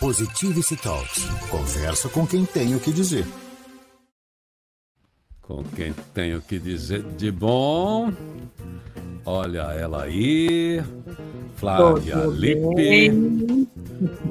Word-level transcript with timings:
Positivity 0.00 0.78
Talks. 0.78 1.26
Conversa 1.50 2.08
com 2.08 2.26
quem 2.26 2.46
tem 2.46 2.74
o 2.74 2.80
que 2.80 2.90
dizer. 2.90 3.26
Com 5.42 5.62
quem 5.62 5.92
tem 6.14 6.34
o 6.34 6.40
que 6.40 6.58
dizer 6.58 7.02
de 7.02 7.30
bom. 7.30 8.10
Olha 9.26 9.74
ela 9.74 10.04
aí. 10.04 10.82
Flávia 11.56 12.16
Lippe. 12.24 13.10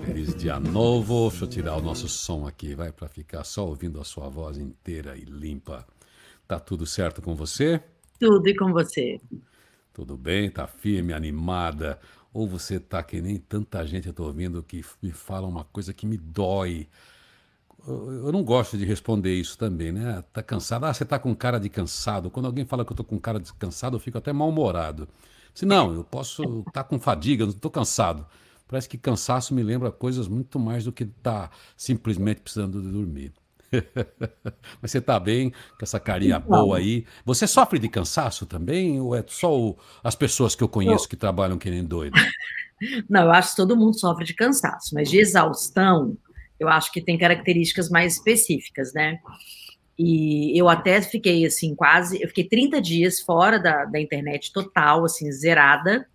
Feliz 0.06 0.34
dia 0.34 0.60
novo. 0.60 1.30
Deixa 1.30 1.46
eu 1.46 1.50
tirar 1.50 1.78
o 1.78 1.82
nosso 1.84 2.10
som 2.10 2.48
aqui, 2.48 2.74
vai, 2.74 2.92
para 2.92 3.08
ficar 3.08 3.44
só 3.44 3.68
ouvindo 3.68 4.02
a 4.02 4.04
sua 4.04 4.28
voz 4.28 4.58
inteira 4.58 5.16
e 5.16 5.24
limpa. 5.24 5.86
Tá 6.48 6.60
tudo 6.60 6.88
certo 6.88 7.22
com 7.22 7.36
você? 7.36 7.80
Tudo 8.20 8.50
e 8.50 8.56
com 8.56 8.74
você. 8.74 9.22
Tudo 9.94 10.18
bem, 10.18 10.50
tá 10.50 10.66
firme, 10.66 11.14
animada. 11.14 12.00
Ou 12.34 12.48
você 12.48 12.80
tá 12.80 13.02
que 13.02 13.22
nem 13.22 13.38
tanta 13.38 13.86
gente 13.86 14.08
eu 14.08 14.14
tô 14.14 14.26
ouvindo 14.26 14.62
que 14.64 14.84
me 15.02 15.12
fala 15.12 15.48
uma 15.48 15.64
coisa 15.66 15.94
que 15.94 16.06
me 16.06 16.18
dói. 16.18 16.88
Eu 17.88 18.32
não 18.32 18.44
gosto 18.44 18.78
de 18.78 18.86
responder 18.86 19.34
isso 19.34 19.58
também, 19.58 19.92
né? 19.92 20.24
Tá 20.34 20.44
cansado? 20.44 20.86
Ah, 20.86 20.94
você 20.94 21.06
tá 21.06 21.18
com 21.18 21.34
cara 21.36 21.60
de 21.60 21.70
cansado. 21.70 22.30
Quando 22.30 22.46
alguém 22.46 22.66
fala 22.66 22.86
que 22.86 22.92
eu 22.92 22.98
tô 22.98 23.04
com 23.04 23.20
cara 23.20 23.40
de 23.40 23.52
cansado, 23.54 23.96
eu 23.96 24.00
fico 24.00 24.18
até 24.18 24.32
mal-humorado. 24.34 25.08
Se 25.54 25.66
não, 25.66 25.94
eu 25.94 26.04
posso 26.04 26.44
estar 26.60 26.72
tá 26.72 26.84
com 26.84 27.00
fadiga, 27.00 27.46
não 27.46 27.54
tô 27.54 27.70
cansado. 27.70 28.26
Parece 28.68 28.88
que 28.88 28.98
cansaço 28.98 29.54
me 29.54 29.64
lembra 29.64 29.92
coisas 29.92 30.28
muito 30.28 30.60
mais 30.60 30.84
do 30.84 30.92
que 30.92 31.06
tá 31.06 31.50
simplesmente 31.76 32.42
precisando 32.42 32.82
de 32.82 32.92
dormir. 32.92 33.34
Mas 34.82 34.92
você 34.92 34.98
está 34.98 35.20
bem 35.20 35.52
com 35.52 35.84
essa 35.84 36.00
carinha 36.00 36.38
então, 36.38 36.66
boa 36.66 36.78
aí. 36.78 37.06
Você 37.26 37.48
sofre 37.48 37.80
de 37.80 37.90
cansaço 37.90 38.46
também? 38.46 39.00
Ou 39.00 39.16
é 39.16 39.24
só 39.28 39.58
o, 39.58 39.78
as 40.04 40.16
pessoas 40.16 40.56
que 40.56 40.64
eu 40.64 40.70
conheço 40.70 41.06
eu... 41.06 41.10
que 41.10 41.16
trabalham 41.16 41.58
que 41.58 41.70
nem 41.70 41.84
doido? 41.84 42.16
Não, 43.10 43.24
eu 43.24 43.32
acho 43.32 43.52
que 43.52 43.58
todo 43.58 43.76
mundo 43.76 44.00
sofre 44.00 44.26
de 44.26 44.34
cansaço, 44.34 44.96
mas 44.96 45.10
de 45.10 45.20
exaustão, 45.20 46.18
eu 46.60 46.70
acho 46.70 46.92
que 46.92 47.02
tem 47.02 47.18
características 47.18 47.90
mais 47.90 48.14
específicas, 48.14 48.94
né? 48.94 49.20
E 49.98 50.58
eu 50.58 50.70
até 50.70 51.02
fiquei 51.02 51.46
assim, 51.46 51.76
quase, 51.76 52.22
eu 52.22 52.28
fiquei 52.30 52.46
30 52.46 52.82
dias 52.82 53.20
fora 53.20 53.60
da, 53.60 53.84
da 53.84 54.00
internet 54.00 54.54
total, 54.54 55.04
assim, 55.04 55.30
zerada, 55.30 56.08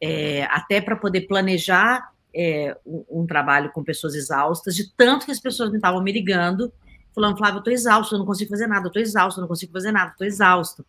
é, 0.00 0.44
até 0.44 0.80
para 0.80 0.94
poder 0.94 1.22
planejar 1.22 2.11
é, 2.34 2.76
um, 2.86 3.04
um, 3.10 3.26
trabalho 3.26 3.70
com 3.72 3.82
pessoas 3.82 4.14
exaustas, 4.14 4.74
de 4.74 4.92
tanto 4.96 5.26
que 5.26 5.32
as 5.32 5.40
pessoas 5.40 5.70
me 5.70 5.76
estavam 5.76 6.02
me 6.02 6.12
ligando, 6.12 6.72
falando, 7.14 7.36
Flávio, 7.36 7.56
eu 7.56 7.60
estou 7.60 7.72
exausto, 7.72 8.14
eu 8.14 8.18
não 8.18 8.26
consigo 8.26 8.50
fazer 8.50 8.66
nada, 8.66 8.86
eu 8.86 8.88
estou 8.88 9.02
exausto, 9.02 9.40
eu 9.40 9.42
não 9.42 9.48
consigo 9.48 9.72
fazer 9.72 9.92
nada, 9.92 10.12
estou 10.12 10.26
exausto. 10.26 10.84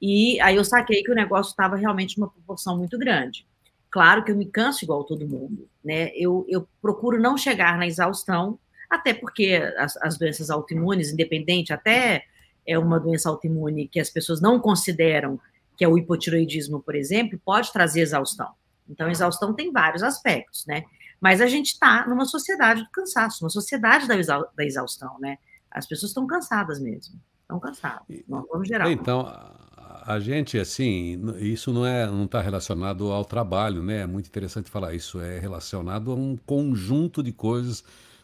E 0.00 0.40
aí 0.40 0.56
eu 0.56 0.64
saquei 0.64 1.02
que 1.02 1.10
o 1.10 1.14
negócio 1.14 1.50
estava 1.50 1.76
realmente 1.76 2.18
uma 2.18 2.28
proporção 2.28 2.76
muito 2.76 2.98
grande. 2.98 3.46
Claro 3.90 4.24
que 4.24 4.32
eu 4.32 4.36
me 4.36 4.46
canso 4.46 4.84
igual 4.84 5.04
todo 5.04 5.26
mundo, 5.26 5.68
né? 5.82 6.10
Eu, 6.14 6.44
eu 6.48 6.68
procuro 6.82 7.20
não 7.20 7.38
chegar 7.38 7.78
na 7.78 7.86
exaustão, 7.86 8.58
até 8.90 9.14
porque 9.14 9.54
as, 9.78 9.96
as 9.98 10.18
doenças 10.18 10.50
autoimunes, 10.50 11.12
independente, 11.12 11.72
até 11.72 12.24
é 12.66 12.78
uma 12.78 12.98
doença 12.98 13.28
autoimune 13.28 13.88
que 13.88 14.00
as 14.00 14.10
pessoas 14.10 14.40
não 14.40 14.58
consideram, 14.58 15.38
que 15.76 15.84
é 15.84 15.88
o 15.88 15.96
hipotiroidismo, 15.96 16.80
por 16.80 16.94
exemplo, 16.94 17.40
pode 17.44 17.72
trazer 17.72 18.00
exaustão. 18.00 18.48
Então, 18.88 19.08
exaustão 19.08 19.54
tem 19.54 19.72
vários 19.72 20.02
aspectos, 20.02 20.64
né? 20.66 20.84
Mas 21.20 21.40
a 21.40 21.46
gente 21.46 21.68
está 21.68 22.06
numa 22.06 22.24
sociedade 22.26 22.82
do 22.82 22.90
cansaço, 22.90 23.44
uma 23.44 23.50
sociedade 23.50 24.06
da, 24.06 24.14
da 24.14 24.64
exaustão, 24.64 25.18
né? 25.18 25.38
As 25.70 25.86
pessoas 25.86 26.10
estão 26.10 26.26
cansadas 26.26 26.78
mesmo, 26.80 27.20
estão 27.42 27.58
cansadas, 27.58 28.06
vamos 28.28 28.68
geral. 28.68 28.90
Então, 28.90 29.26
a 30.06 30.20
gente, 30.20 30.58
assim, 30.58 31.20
isso 31.38 31.72
não 31.72 31.86
é, 31.86 32.06
não 32.06 32.24
está 32.24 32.40
relacionado 32.40 33.10
ao 33.10 33.24
trabalho, 33.24 33.82
né? 33.82 34.02
É 34.02 34.06
muito 34.06 34.26
interessante 34.26 34.70
falar 34.70 34.94
isso. 34.94 35.18
É 35.20 35.38
relacionado 35.38 36.12
a 36.12 36.14
um 36.14 36.36
conjunto 36.36 37.22
de 37.22 37.32
coisas 37.32 37.82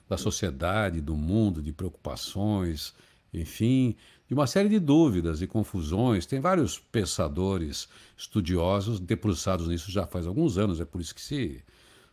da 0.09 0.19
sociedade, 0.19 1.01
do 1.01 1.17
mundo, 1.17 1.63
de 1.63 1.73
preocupações, 1.73 2.93
enfim, 3.33 3.97
de 4.31 4.35
uma 4.35 4.47
série 4.47 4.69
de 4.69 4.79
dúvidas 4.79 5.43
e 5.43 5.47
confusões. 5.49 6.25
Tem 6.25 6.39
vários 6.39 6.79
pensadores, 6.79 7.89
estudiosos 8.17 9.01
debruçados 9.01 9.67
nisso 9.67 9.91
já 9.91 10.07
faz 10.07 10.25
alguns 10.25 10.57
anos. 10.57 10.81
É 10.81 10.85
por 10.85 11.01
isso 11.01 11.13
que 11.13 11.21
se 11.21 11.65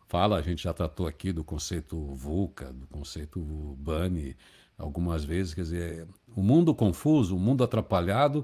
fala, 0.07 0.37
a 0.37 0.41
gente 0.41 0.63
já 0.63 0.73
tratou 0.73 1.05
aqui 1.05 1.31
do 1.31 1.43
conceito 1.43 2.15
VUCA, 2.15 2.73
do 2.73 2.87
conceito 2.87 3.39
BANI 3.77 4.35
algumas 4.75 5.23
vezes. 5.23 5.53
Quer 5.53 5.61
dizer, 5.61 6.07
o 6.35 6.41
mundo 6.41 6.73
confuso, 6.73 7.35
o 7.35 7.39
mundo 7.39 7.63
atrapalhado 7.63 8.43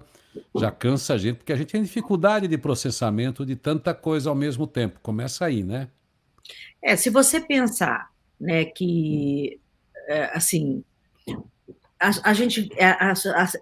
já 0.55 0.69
cansa 0.69 1.15
a 1.15 1.17
gente, 1.17 1.37
porque 1.37 1.51
a 1.51 1.55
gente 1.55 1.71
tem 1.71 1.81
dificuldade 1.81 2.47
de 2.47 2.59
processamento 2.59 3.43
de 3.43 3.55
tanta 3.55 3.91
coisa 3.91 4.29
ao 4.29 4.35
mesmo 4.35 4.67
tempo. 4.67 4.99
Começa 5.01 5.45
aí, 5.45 5.63
né? 5.63 5.89
É, 6.79 6.95
se 6.95 7.09
você 7.09 7.41
pensar, 7.41 8.11
né, 8.39 8.65
que, 8.65 9.59
é, 10.07 10.25
assim, 10.37 10.83
a, 12.03 12.31
a 12.31 12.33
gente, 12.33 12.69
a, 12.77 12.83
é, 12.83 12.89
a, 12.91 13.13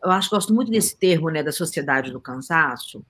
eu 0.04 0.12
acho 0.12 0.30
gosto 0.30 0.54
muito 0.54 0.72
desse 0.72 0.98
termo, 0.98 1.30
né, 1.30 1.44
da 1.44 1.52
sociedade 1.52 2.12
do 2.12 2.20
cansaço, 2.20 3.06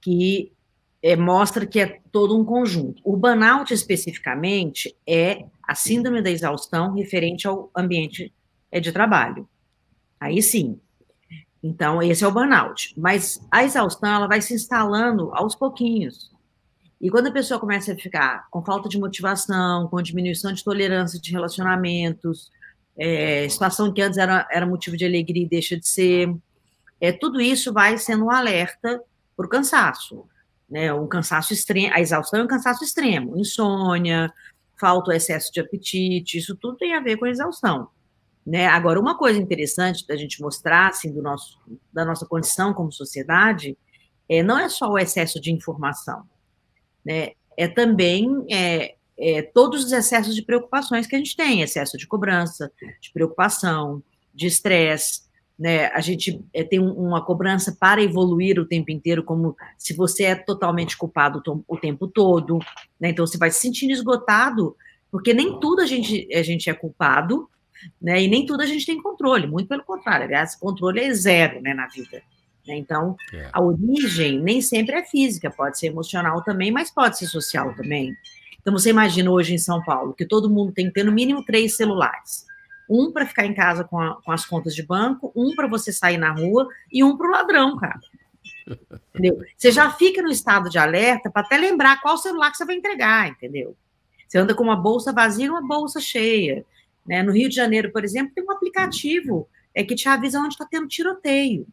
que 0.00 0.52
é, 1.00 1.14
mostra 1.14 1.64
que 1.64 1.78
é 1.78 2.00
todo 2.10 2.36
um 2.36 2.44
conjunto. 2.44 3.00
O 3.04 3.16
burnout, 3.16 3.72
especificamente, 3.72 4.96
é 5.06 5.44
a 5.62 5.74
síndrome 5.74 6.20
da 6.20 6.30
exaustão 6.30 6.92
referente 6.92 7.46
ao 7.46 7.70
ambiente 7.76 8.32
é, 8.72 8.80
de 8.80 8.90
trabalho. 8.90 9.48
Aí 10.18 10.42
sim. 10.42 10.80
Então, 11.62 12.02
esse 12.02 12.24
é 12.24 12.28
o 12.28 12.32
burnout. 12.32 12.92
Mas 12.96 13.40
a 13.50 13.64
exaustão, 13.64 14.12
ela 14.12 14.26
vai 14.26 14.40
se 14.40 14.54
instalando 14.54 15.30
aos 15.32 15.54
pouquinhos. 15.54 16.32
E 17.00 17.10
quando 17.10 17.28
a 17.28 17.32
pessoa 17.32 17.60
começa 17.60 17.92
a 17.92 17.96
ficar 17.96 18.48
com 18.50 18.64
falta 18.64 18.88
de 18.88 18.98
motivação, 18.98 19.86
com 19.88 20.00
diminuição 20.02 20.52
de 20.52 20.64
tolerância 20.64 21.20
de 21.20 21.30
relacionamentos, 21.30 22.50
é, 22.98 23.48
situação 23.48 23.92
que 23.92 24.00
antes 24.00 24.18
era, 24.18 24.46
era 24.50 24.66
motivo 24.66 24.96
de 24.96 25.04
alegria 25.04 25.44
e 25.44 25.48
deixa 25.48 25.78
de 25.78 25.86
ser. 25.86 26.34
É, 27.00 27.12
tudo 27.12 27.40
isso 27.40 27.72
vai 27.72 27.98
sendo 27.98 28.24
um 28.24 28.30
alerta 28.30 29.02
para 29.36 29.46
o 29.46 29.48
cansaço. 29.48 30.24
Né? 30.68 30.92
Um 30.92 31.06
cansaço 31.06 31.52
extremo, 31.52 31.94
a 31.94 32.00
exaustão 32.00 32.40
é 32.40 32.44
um 32.44 32.48
cansaço 32.48 32.82
extremo, 32.82 33.38
insônia, 33.38 34.32
falta 34.78 35.10
ou 35.10 35.16
excesso 35.16 35.52
de 35.52 35.60
apetite, 35.60 36.38
isso 36.38 36.56
tudo 36.56 36.76
tem 36.76 36.94
a 36.94 37.00
ver 37.00 37.16
com 37.16 37.24
a 37.24 37.30
exaustão. 37.30 37.88
Né? 38.44 38.66
Agora, 38.66 39.00
uma 39.00 39.16
coisa 39.16 39.40
interessante 39.40 40.06
da 40.06 40.16
gente 40.16 40.40
mostrar, 40.40 40.88
assim, 40.88 41.12
do 41.12 41.22
nosso, 41.22 41.60
da 41.92 42.04
nossa 42.04 42.26
condição 42.26 42.72
como 42.72 42.92
sociedade, 42.92 43.76
é, 44.28 44.42
não 44.42 44.58
é 44.58 44.68
só 44.68 44.88
o 44.88 44.98
excesso 44.98 45.40
de 45.40 45.52
informação, 45.52 46.24
né? 47.04 47.32
é 47.56 47.68
também 47.68 48.44
é, 48.50 48.95
é, 49.18 49.42
todos 49.42 49.84
os 49.84 49.92
excessos 49.92 50.34
de 50.34 50.42
preocupações 50.42 51.06
que 51.06 51.14
a 51.14 51.18
gente 51.18 51.36
tem, 51.36 51.62
excesso 51.62 51.96
de 51.96 52.06
cobrança, 52.06 52.70
de 53.00 53.10
preocupação, 53.12 54.02
de 54.34 54.46
estresse, 54.46 55.26
né? 55.58 55.86
A 55.86 56.00
gente 56.00 56.44
é, 56.52 56.62
tem 56.62 56.78
um, 56.78 56.92
uma 56.92 57.24
cobrança 57.24 57.74
para 57.78 58.02
evoluir 58.02 58.60
o 58.60 58.66
tempo 58.66 58.90
inteiro, 58.90 59.24
como 59.24 59.56
se 59.78 59.94
você 59.94 60.24
é 60.24 60.34
totalmente 60.34 60.96
culpado 60.96 61.42
o 61.66 61.76
tempo 61.78 62.06
todo, 62.06 62.58
né? 63.00 63.10
Então 63.10 63.26
você 63.26 63.38
vai 63.38 63.50
se 63.50 63.60
sentindo 63.60 63.92
esgotado, 63.92 64.76
porque 65.10 65.32
nem 65.32 65.58
tudo 65.58 65.80
a 65.80 65.86
gente, 65.86 66.28
a 66.34 66.42
gente 66.42 66.68
é 66.68 66.74
culpado, 66.74 67.48
né? 68.00 68.22
E 68.22 68.28
nem 68.28 68.44
tudo 68.44 68.62
a 68.62 68.66
gente 68.66 68.84
tem 68.84 69.00
controle, 69.00 69.46
muito 69.46 69.68
pelo 69.68 69.82
contrário, 69.82 70.26
aliás, 70.26 70.54
controle 70.54 71.00
é 71.00 71.12
zero, 71.14 71.60
né, 71.62 71.72
na 71.72 71.86
vida. 71.86 72.22
Né? 72.66 72.76
Então, 72.76 73.16
é. 73.32 73.48
a 73.52 73.62
origem 73.62 74.40
nem 74.40 74.60
sempre 74.60 74.96
é 74.96 75.04
física, 75.04 75.50
pode 75.50 75.78
ser 75.78 75.86
emocional 75.86 76.42
também, 76.42 76.70
mas 76.70 76.90
pode 76.90 77.16
ser 77.16 77.26
social 77.26 77.74
também. 77.74 78.14
Então, 78.66 78.76
você 78.76 78.90
imagina 78.90 79.30
hoje 79.30 79.54
em 79.54 79.58
São 79.58 79.80
Paulo 79.80 80.12
que 80.12 80.26
todo 80.26 80.50
mundo 80.50 80.72
tem 80.72 80.86
que 80.86 80.94
ter 80.94 81.04
no 81.04 81.12
mínimo 81.12 81.44
três 81.44 81.76
celulares. 81.76 82.44
Um 82.90 83.12
para 83.12 83.24
ficar 83.24 83.46
em 83.46 83.54
casa 83.54 83.84
com, 83.84 83.96
a, 83.96 84.20
com, 84.20 84.32
as 84.32 84.44
contas 84.44 84.74
de 84.74 84.82
banco, 84.82 85.32
um 85.36 85.54
para 85.54 85.68
você 85.68 85.92
sair 85.92 86.18
na 86.18 86.32
rua 86.32 86.68
e 86.92 87.04
um 87.04 87.16
para 87.16 87.28
o 87.28 87.30
ladrão, 87.30 87.76
cara. 87.76 88.00
Entendeu? 89.14 89.38
Você 89.56 89.70
já 89.70 89.92
fica 89.92 90.20
no 90.20 90.32
estado 90.32 90.68
de 90.68 90.78
alerta 90.78 91.30
para 91.30 91.42
até 91.42 91.56
lembrar 91.56 92.02
qual 92.02 92.18
celular 92.18 92.50
que 92.50 92.56
você 92.56 92.64
vai 92.64 92.74
entregar, 92.74 93.28
entendeu? 93.28 93.76
Você 94.26 94.36
anda 94.36 94.52
com 94.52 94.64
uma 94.64 94.74
bolsa 94.74 95.12
vazia 95.12 95.46
e 95.46 95.50
uma 95.50 95.64
bolsa 95.64 96.00
cheia. 96.00 96.64
Né? 97.06 97.22
No 97.22 97.30
Rio 97.30 97.48
de 97.48 97.54
Janeiro, 97.54 97.92
por 97.92 98.02
exemplo, 98.02 98.34
tem 98.34 98.42
um 98.42 98.50
aplicativo 98.50 99.48
é, 99.72 99.84
que 99.84 99.94
te 99.94 100.08
avisa 100.08 100.40
onde 100.40 100.54
está 100.54 100.66
tendo 100.68 100.88
tiroteio. 100.88 101.68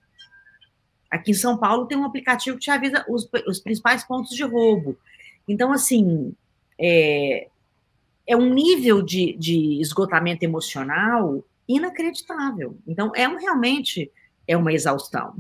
Aqui 1.10 1.31
em 1.31 1.34
São 1.34 1.57
Paulo 1.57 1.88
tem 1.88 1.98
um 1.98 2.06
aplicativo 2.06 2.56
que 2.57 2.66
te 2.66 2.69
avisa 2.69 3.04
os, 3.10 3.28
os 3.48 3.60
principais 3.60 4.04
pontos 4.04 4.36
de 4.36 4.44
roubo. 4.44 4.96
Então, 5.48 5.72
assim, 5.72 6.36
é, 6.80 7.48
é 8.28 8.36
um 8.36 8.54
nível 8.54 9.02
de, 9.02 9.38
de 9.38 9.80
esgotamento 9.81 10.44
emocional 10.44 11.44
inacreditável. 11.68 12.78
Então, 12.88 13.12
é 13.16 13.28
um, 13.28 13.38
realmente 13.38 14.12
é 14.48 14.58
uma 14.58 14.74
exaustão. 14.74 15.34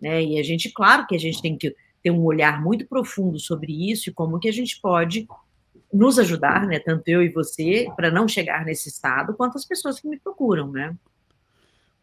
Né? 0.00 0.22
E 0.22 0.38
a 0.38 0.42
gente, 0.42 0.70
claro 0.70 1.06
que 1.06 1.14
a 1.14 1.18
gente 1.18 1.40
tem 1.40 1.56
que 1.56 1.74
ter 2.02 2.10
um 2.10 2.22
olhar 2.22 2.62
muito 2.62 2.86
profundo 2.86 3.38
sobre 3.38 3.90
isso 3.90 4.08
e 4.08 4.12
como 4.12 4.38
que 4.38 4.48
a 4.48 4.52
gente 4.52 4.80
pode 4.80 5.26
nos 5.92 6.18
ajudar, 6.18 6.66
né, 6.66 6.78
tanto 6.78 7.08
eu 7.08 7.20
e 7.20 7.28
você, 7.28 7.88
para 7.96 8.10
não 8.10 8.28
chegar 8.28 8.64
nesse 8.64 8.88
estado, 8.88 9.34
quanto 9.34 9.58
as 9.58 9.64
pessoas 9.64 9.98
que 9.98 10.08
me 10.08 10.18
procuram, 10.18 10.70
né? 10.70 10.96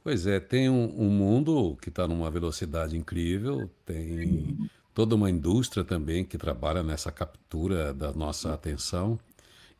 Pois 0.04 0.28
é, 0.28 0.39
tem 0.39 0.69
um, 0.69 0.94
um 0.98 1.10
mundo 1.10 1.78
que 1.81 1.89
está 1.89 2.07
numa 2.07 2.30
velocidade 2.30 2.98
incrível, 2.98 3.69
tem 3.86 4.57
toda 4.97 5.13
uma 5.13 5.29
indústria 5.29 5.83
também 5.83 6.25
que 6.25 6.39
trabalha 6.39 6.81
nessa 6.81 7.11
captura 7.11 7.94
da 7.94 8.11
nossa 8.13 8.51
atenção. 8.51 9.19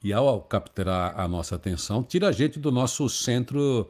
E 0.04 0.14
ao 0.14 0.40
capturar 0.42 1.20
a 1.20 1.28
nossa 1.28 1.56
atenção, 1.56 2.04
tira 2.04 2.28
a 2.28 2.32
gente 2.32 2.60
do 2.60 2.72
nosso 2.72 3.10
centro 3.10 3.90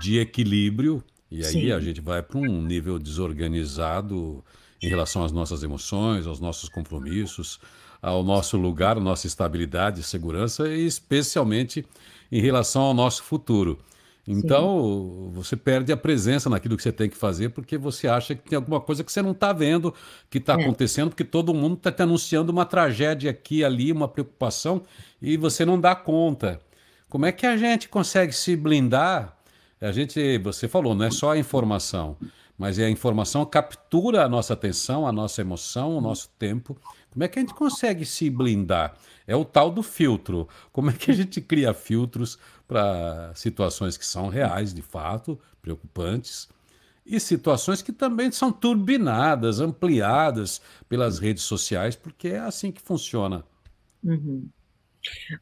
de 0.00 0.20
equilíbrio, 0.20 1.02
e 1.28 1.44
aí 1.44 1.50
Sim. 1.50 1.72
a 1.72 1.80
gente 1.80 2.00
vai 2.00 2.22
para 2.22 2.38
um 2.38 2.62
nível 2.62 2.96
desorganizado 2.96 4.44
em 4.80 4.88
relação 4.88 5.24
às 5.24 5.32
nossas 5.32 5.64
emoções, 5.64 6.28
aos 6.28 6.38
nossos 6.38 6.68
compromissos, 6.68 7.58
ao 8.00 8.22
nosso 8.22 8.56
lugar, 8.56 9.00
nossa 9.00 9.26
estabilidade, 9.26 10.00
segurança 10.04 10.68
e 10.68 10.86
especialmente 10.86 11.84
em 12.30 12.40
relação 12.40 12.82
ao 12.82 12.94
nosso 12.94 13.24
futuro. 13.24 13.80
Então, 14.26 15.26
Sim. 15.26 15.30
você 15.32 15.56
perde 15.56 15.90
a 15.90 15.96
presença 15.96 16.48
naquilo 16.48 16.76
que 16.76 16.82
você 16.82 16.92
tem 16.92 17.10
que 17.10 17.16
fazer 17.16 17.48
porque 17.48 17.76
você 17.76 18.06
acha 18.06 18.34
que 18.36 18.50
tem 18.50 18.56
alguma 18.56 18.80
coisa 18.80 19.02
que 19.02 19.10
você 19.10 19.20
não 19.20 19.32
está 19.32 19.52
vendo, 19.52 19.92
que 20.30 20.38
está 20.38 20.52
é. 20.52 20.62
acontecendo, 20.62 21.08
porque 21.08 21.24
todo 21.24 21.52
mundo 21.52 21.74
está 21.74 21.90
te 21.90 22.02
anunciando 22.02 22.52
uma 22.52 22.64
tragédia 22.64 23.30
aqui, 23.32 23.64
ali, 23.64 23.90
uma 23.90 24.06
preocupação, 24.06 24.82
e 25.20 25.36
você 25.36 25.64
não 25.64 25.80
dá 25.80 25.94
conta. 25.96 26.60
Como 27.08 27.26
é 27.26 27.32
que 27.32 27.46
a 27.46 27.56
gente 27.56 27.88
consegue 27.88 28.32
se 28.32 28.54
blindar? 28.54 29.36
A 29.80 29.90
gente, 29.90 30.38
você 30.38 30.68
falou, 30.68 30.94
não 30.94 31.04
é 31.04 31.10
só 31.10 31.32
a 31.32 31.38
informação, 31.38 32.16
mas 32.56 32.78
é 32.78 32.84
a 32.84 32.90
informação 32.90 33.44
captura 33.44 34.24
a 34.24 34.28
nossa 34.28 34.52
atenção, 34.52 35.04
a 35.04 35.10
nossa 35.10 35.40
emoção, 35.40 35.98
o 35.98 36.00
nosso 36.00 36.30
tempo. 36.38 36.76
Como 37.10 37.24
é 37.24 37.28
que 37.28 37.40
a 37.40 37.42
gente 37.42 37.54
consegue 37.54 38.06
se 38.06 38.30
blindar? 38.30 38.94
É 39.32 39.36
o 39.36 39.46
tal 39.46 39.70
do 39.70 39.82
filtro. 39.82 40.46
Como 40.70 40.90
é 40.90 40.92
que 40.92 41.10
a 41.10 41.14
gente 41.14 41.40
cria 41.40 41.72
filtros 41.72 42.38
para 42.68 43.32
situações 43.34 43.96
que 43.96 44.04
são 44.04 44.28
reais, 44.28 44.74
de 44.74 44.82
fato, 44.82 45.40
preocupantes, 45.62 46.50
e 47.04 47.18
situações 47.18 47.80
que 47.80 47.92
também 47.92 48.30
são 48.30 48.52
turbinadas, 48.52 49.58
ampliadas 49.58 50.60
pelas 50.86 51.18
redes 51.18 51.44
sociais, 51.44 51.96
porque 51.96 52.28
é 52.28 52.40
assim 52.40 52.70
que 52.70 52.82
funciona. 52.82 53.42
Uhum. 54.04 54.46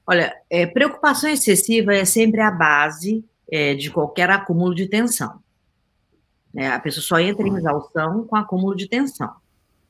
Olha, 0.06 0.32
é, 0.48 0.66
preocupação 0.66 1.28
excessiva 1.28 1.92
é 1.92 2.04
sempre 2.04 2.40
a 2.40 2.50
base 2.52 3.24
é, 3.50 3.74
de 3.74 3.90
qualquer 3.90 4.30
acúmulo 4.30 4.72
de 4.72 4.86
tensão. 4.86 5.42
É, 6.54 6.68
a 6.68 6.78
pessoa 6.78 7.02
só 7.02 7.18
entra 7.18 7.46
em 7.46 7.56
exaustão 7.56 8.24
com 8.24 8.36
acúmulo 8.36 8.76
de 8.76 8.88
tensão. 8.88 9.34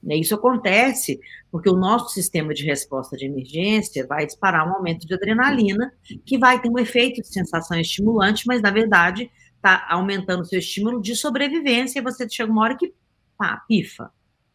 Né? 0.02 0.16
Isso 0.16 0.34
acontece 0.34 1.20
porque 1.50 1.68
o 1.68 1.76
nosso 1.76 2.14
sistema 2.14 2.54
de 2.54 2.64
resposta 2.64 3.16
de 3.16 3.26
emergência 3.26 4.06
vai 4.06 4.24
disparar 4.24 4.66
um 4.66 4.74
aumento 4.74 5.06
de 5.06 5.14
adrenalina, 5.14 5.92
que 6.24 6.38
vai 6.38 6.60
ter 6.60 6.70
um 6.70 6.78
efeito 6.78 7.20
de 7.20 7.28
sensação 7.28 7.78
estimulante, 7.78 8.46
mas 8.46 8.62
na 8.62 8.70
verdade 8.70 9.30
está 9.56 9.86
aumentando 9.90 10.40
o 10.40 10.44
seu 10.44 10.58
estímulo 10.58 11.02
de 11.02 11.14
sobrevivência 11.14 11.98
e 11.98 12.02
você 12.02 12.28
chega 12.28 12.50
uma 12.50 12.62
hora 12.62 12.76
que 12.76 12.94
pá, 13.36 13.62
pifa, 13.68 14.10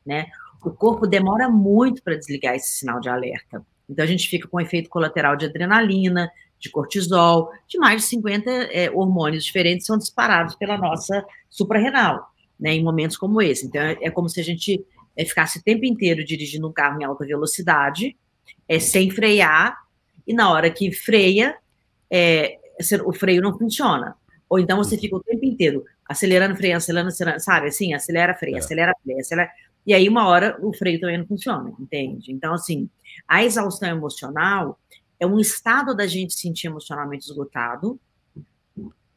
né? 0.05 0.27
O 0.63 0.71
corpo 0.71 1.05
demora 1.05 1.47
muito 1.47 2.01
para 2.01 2.15
desligar 2.15 2.55
esse 2.55 2.79
sinal 2.79 2.99
de 2.99 3.07
alerta. 3.07 3.63
Então 3.87 4.03
a 4.03 4.07
gente 4.07 4.27
fica 4.27 4.47
com 4.47 4.59
efeito 4.59 4.89
colateral 4.89 5.35
de 5.35 5.45
adrenalina, 5.45 6.31
de 6.59 6.71
cortisol, 6.71 7.51
de 7.67 7.77
mais 7.77 8.01
de 8.01 8.07
50 8.07 8.49
é, 8.49 8.89
hormônios 8.89 9.43
diferentes 9.43 9.85
são 9.85 9.97
disparados 9.97 10.55
pela 10.55 10.77
nossa 10.77 11.23
suprarrenal, 11.49 12.31
né, 12.59 12.73
em 12.73 12.83
momentos 12.83 13.17
como 13.17 13.41
esse. 13.41 13.67
Então 13.67 13.81
é, 13.81 13.97
é 14.01 14.09
como 14.09 14.27
se 14.27 14.39
a 14.39 14.43
gente 14.43 14.83
é, 15.15 15.25
ficasse 15.25 15.59
o 15.59 15.63
tempo 15.63 15.85
inteiro 15.85 16.23
dirigindo 16.23 16.67
um 16.67 16.73
carro 16.73 17.01
em 17.01 17.05
alta 17.05 17.25
velocidade, 17.25 18.15
é, 18.67 18.79
sem 18.79 19.09
frear, 19.09 19.77
e 20.27 20.33
na 20.33 20.51
hora 20.51 20.69
que 20.69 20.91
freia, 20.91 21.55
é, 22.09 22.57
o 23.05 23.13
freio 23.13 23.41
não 23.41 23.57
funciona. 23.57 24.15
Ou 24.49 24.59
então 24.59 24.77
você 24.77 24.97
fica 24.97 25.15
o 25.15 25.23
tempo 25.23 25.45
inteiro 25.45 25.83
acelerando, 26.07 26.55
freando, 26.55 26.77
acelerando, 26.77 27.09
acelerando, 27.09 27.43
sabe? 27.43 27.67
Assim, 27.67 27.93
acelera, 27.93 28.35
freia, 28.35 28.55
é. 28.55 28.59
acelera, 28.59 28.93
freia, 29.03 29.19
acelera. 29.19 29.49
E 29.85 29.93
aí, 29.93 30.09
uma 30.09 30.27
hora, 30.27 30.57
o 30.61 30.73
freio 30.73 30.99
também 30.99 31.17
não 31.17 31.27
funciona, 31.27 31.73
entende? 31.79 32.31
Então, 32.31 32.53
assim, 32.53 32.89
a 33.27 33.43
exaustão 33.43 33.89
emocional 33.89 34.79
é 35.19 35.25
um 35.25 35.39
estado 35.39 35.95
da 35.95 36.07
gente 36.07 36.33
se 36.33 36.41
sentir 36.41 36.67
emocionalmente 36.67 37.25
esgotado 37.25 37.99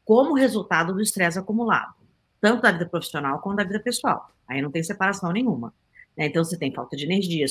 como 0.05 0.33
resultado 0.33 0.93
do 0.93 1.01
estresse 1.01 1.37
acumulado, 1.37 1.93
tanto 2.41 2.61
da 2.61 2.71
vida 2.71 2.87
profissional 2.87 3.39
quanto 3.39 3.57
da 3.57 3.63
vida 3.63 3.79
pessoal. 3.79 4.31
Aí 4.47 4.61
não 4.61 4.71
tem 4.71 4.83
separação 4.83 5.31
nenhuma. 5.31 5.73
Né? 6.19 6.25
Então, 6.25 6.43
você 6.43 6.57
tem 6.57 6.73
falta 6.73 6.97
de 6.97 7.05
energia, 7.05 7.45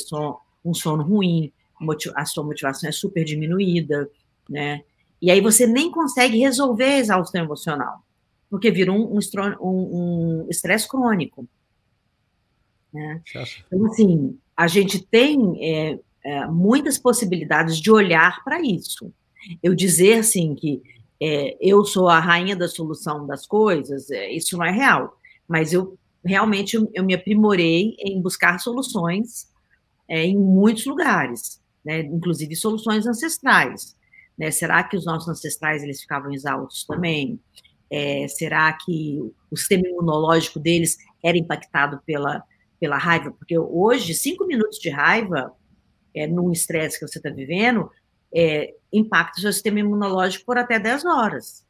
um 0.63 0.75
sono 0.75 1.03
ruim, 1.03 1.51
a 2.15 2.25
sua 2.27 2.45
motivação 2.45 2.89
é 2.89 2.93
super 2.93 3.25
diminuída, 3.25 4.11
né? 4.49 4.83
E 5.23 5.31
aí 5.31 5.41
você 5.41 5.67
nem 5.67 5.91
consegue 5.91 6.39
resolver 6.39 6.85
a 6.85 6.99
exaustão 6.99 7.43
emocional, 7.43 8.05
porque 8.51 8.71
vira 8.71 8.93
um, 8.93 9.17
um, 9.17 9.21
um 9.61 10.47
estresse 10.51 10.87
crônico. 10.87 11.49
Né? 12.93 13.21
Então, 13.67 13.87
assim, 13.87 14.39
a 14.57 14.69
gente 14.69 15.05
tem 15.05 15.59
é, 15.61 15.99
é, 16.25 16.47
muitas 16.47 16.99
possibilidades 16.99 17.79
de 17.81 17.91
olhar 17.91 18.45
para 18.45 18.61
isso. 18.61 19.13
Eu 19.63 19.75
dizer, 19.75 20.19
assim, 20.19 20.55
que 20.55 20.83
é, 21.21 21.57
eu 21.61 21.85
sou 21.85 22.09
a 22.09 22.21
rainha 22.21 22.55
da 22.55 22.69
solução 22.69 23.27
das 23.27 23.45
coisas, 23.45 24.11
é, 24.11 24.31
isso 24.31 24.57
não 24.57 24.65
é 24.65 24.71
real, 24.71 25.17
mas 25.49 25.73
eu 25.73 25.99
realmente 26.29 26.77
eu 26.95 27.05
me 27.05 27.15
aprimorei 27.15 27.97
em 27.99 28.21
buscar 28.21 28.59
soluções 28.59 29.49
é, 30.09 30.25
em 30.25 30.37
muitos 30.37 30.85
lugares, 30.87 31.61
né, 31.85 32.01
inclusive 32.01 32.55
soluções 32.55 33.07
ancestrais. 33.07 33.97
Né? 34.39 34.51
Será 34.51 34.85
que 34.85 34.97
os 34.97 35.05
nossos 35.05 35.29
ancestrais 35.29 35.83
eles 35.83 36.01
ficavam 36.01 36.33
exaustos 36.33 36.85
também? 36.85 37.41
É, 37.91 38.29
será 38.29 38.73
que 38.73 39.19
o 39.51 39.57
sistema 39.57 39.89
imunológico 39.89 40.61
deles 40.61 40.99
era 41.25 41.39
impactado 41.39 42.01
pela, 42.07 42.45
pela 42.79 42.99
raiva? 42.99 43.33
Porque 43.33 43.59
hoje, 43.59 44.15
cinco 44.15 44.47
minutos 44.47 44.79
de 44.79 44.91
raiva, 44.91 45.53
é, 46.15 46.27
num 46.27 46.53
estresse 46.53 46.99
que 46.99 47.09
você 47.09 47.19
está 47.19 47.31
vivendo, 47.31 47.91
é, 48.35 48.75
impacta 48.93 49.39
o 49.39 49.41
seu 49.41 49.53
sistema 49.53 49.81
imunológico 49.81 50.45
por 50.45 50.59
até 50.59 50.79
10 50.79 51.07
horas. 51.07 51.67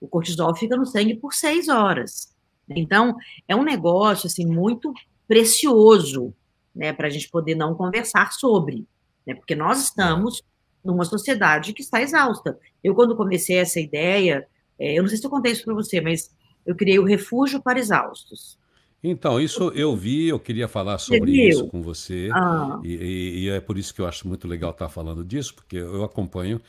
O 0.00 0.08
cortisol 0.08 0.54
fica 0.56 0.76
no 0.76 0.86
sangue 0.86 1.16
por 1.16 1.34
6 1.34 1.68
horas. 1.68 2.34
Então, 2.68 3.16
é 3.46 3.54
um 3.54 3.62
negócio 3.62 4.26
assim 4.26 4.46
muito 4.46 4.92
precioso, 5.26 6.34
né, 6.74 6.92
para 6.92 7.06
a 7.06 7.10
gente 7.10 7.28
poder 7.28 7.54
não 7.54 7.74
conversar 7.74 8.32
sobre, 8.32 8.86
né, 9.26 9.34
porque 9.34 9.54
nós 9.54 9.82
estamos 9.82 10.42
numa 10.84 11.04
sociedade 11.04 11.72
que 11.72 11.82
está 11.82 12.00
exausta. 12.00 12.58
Eu, 12.82 12.94
quando 12.94 13.16
comecei 13.16 13.56
essa 13.58 13.80
ideia, 13.80 14.46
é, 14.78 14.94
eu 14.94 15.02
não 15.02 15.08
sei 15.08 15.18
se 15.18 15.26
eu 15.26 15.30
contei 15.30 15.52
isso 15.52 15.64
para 15.64 15.74
você, 15.74 16.00
mas 16.00 16.30
eu 16.64 16.74
criei 16.74 16.98
o 16.98 17.04
Refúgio 17.04 17.60
para 17.60 17.78
Exaustos. 17.78 18.58
Então, 19.02 19.40
isso 19.40 19.70
eu 19.74 19.94
vi, 19.94 20.28
eu 20.28 20.38
queria 20.38 20.66
falar 20.66 20.98
sobre 20.98 21.48
isso 21.48 21.66
com 21.68 21.82
você, 21.82 22.28
ah. 22.32 22.80
e, 22.82 23.44
e, 23.44 23.48
é 23.50 23.60
por 23.60 23.78
isso 23.78 23.94
que 23.94 24.00
eu 24.00 24.06
acho 24.06 24.26
muito 24.26 24.48
legal 24.48 24.70
estar 24.70 24.88
falando 24.88 25.24
disso, 25.24 25.54
porque 25.54 25.76
eu 25.76 26.02
acompanho 26.02 26.60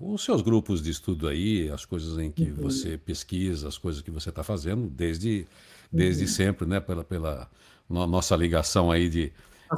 os 0.00 0.24
seus 0.24 0.42
grupos 0.42 0.82
de 0.82 0.90
estudo 0.90 1.28
aí, 1.28 1.70
as 1.70 1.84
coisas 1.84 2.18
em 2.18 2.30
que 2.30 2.44
uhum. 2.44 2.54
você 2.54 2.96
pesquisa, 2.96 3.68
as 3.68 3.78
coisas 3.78 4.02
que 4.02 4.10
você 4.10 4.28
está 4.28 4.42
fazendo, 4.42 4.88
desde, 4.88 5.46
desde 5.90 6.24
uhum. 6.24 6.28
sempre, 6.28 6.66
né? 6.66 6.80
Pela, 6.80 7.04
pela 7.04 7.50
no, 7.88 8.06
nossa 8.06 8.36
ligação 8.36 8.90
aí 8.90 9.08
de, 9.08 9.32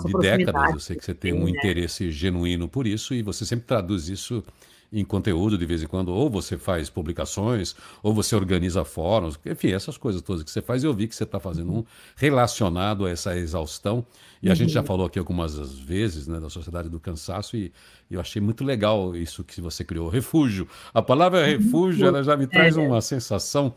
de 0.04 0.12
décadas. 0.20 0.72
Eu 0.72 0.80
sei 0.80 0.96
que 0.96 1.04
você 1.04 1.14
tem 1.14 1.32
um 1.32 1.44
né? 1.44 1.50
interesse 1.50 2.10
genuíno 2.10 2.68
por 2.68 2.86
isso 2.86 3.14
e 3.14 3.22
você 3.22 3.44
sempre 3.44 3.66
traduz 3.66 4.08
isso 4.08 4.42
em 4.92 5.04
conteúdo 5.04 5.58
de 5.58 5.66
vez 5.66 5.82
em 5.82 5.86
quando, 5.86 6.08
ou 6.08 6.30
você 6.30 6.56
faz 6.56 6.88
publicações, 6.88 7.74
ou 8.02 8.14
você 8.14 8.34
organiza 8.34 8.84
fóruns, 8.84 9.38
enfim, 9.44 9.72
essas 9.72 9.98
coisas 9.98 10.22
todas 10.22 10.42
que 10.42 10.50
você 10.50 10.62
faz. 10.62 10.82
Eu 10.82 10.94
vi 10.94 11.06
que 11.06 11.14
você 11.14 11.24
está 11.24 11.38
fazendo 11.38 11.72
um 11.72 11.84
relacionado 12.16 13.04
a 13.04 13.10
essa 13.10 13.36
exaustão. 13.36 14.04
E 14.42 14.48
a 14.48 14.50
uhum. 14.50 14.56
gente 14.56 14.72
já 14.72 14.80
uhum. 14.80 14.86
falou 14.86 15.06
aqui 15.06 15.18
algumas 15.18 15.58
vezes 15.80 16.26
né, 16.26 16.40
da 16.40 16.48
sociedade 16.48 16.88
do 16.88 16.98
cansaço, 16.98 17.56
e, 17.56 17.72
eu 18.10 18.20
achei 18.20 18.40
muito 18.40 18.64
legal 18.64 19.14
isso 19.14 19.44
que 19.44 19.60
você 19.60 19.84
criou. 19.84 20.08
Refúgio. 20.08 20.66
A 20.94 21.02
palavra 21.02 21.44
refúgio, 21.44 22.06
ela 22.06 22.22
já 22.22 22.36
me 22.36 22.46
traz 22.46 22.76
é. 22.76 22.80
uma 22.80 23.02
sensação 23.02 23.74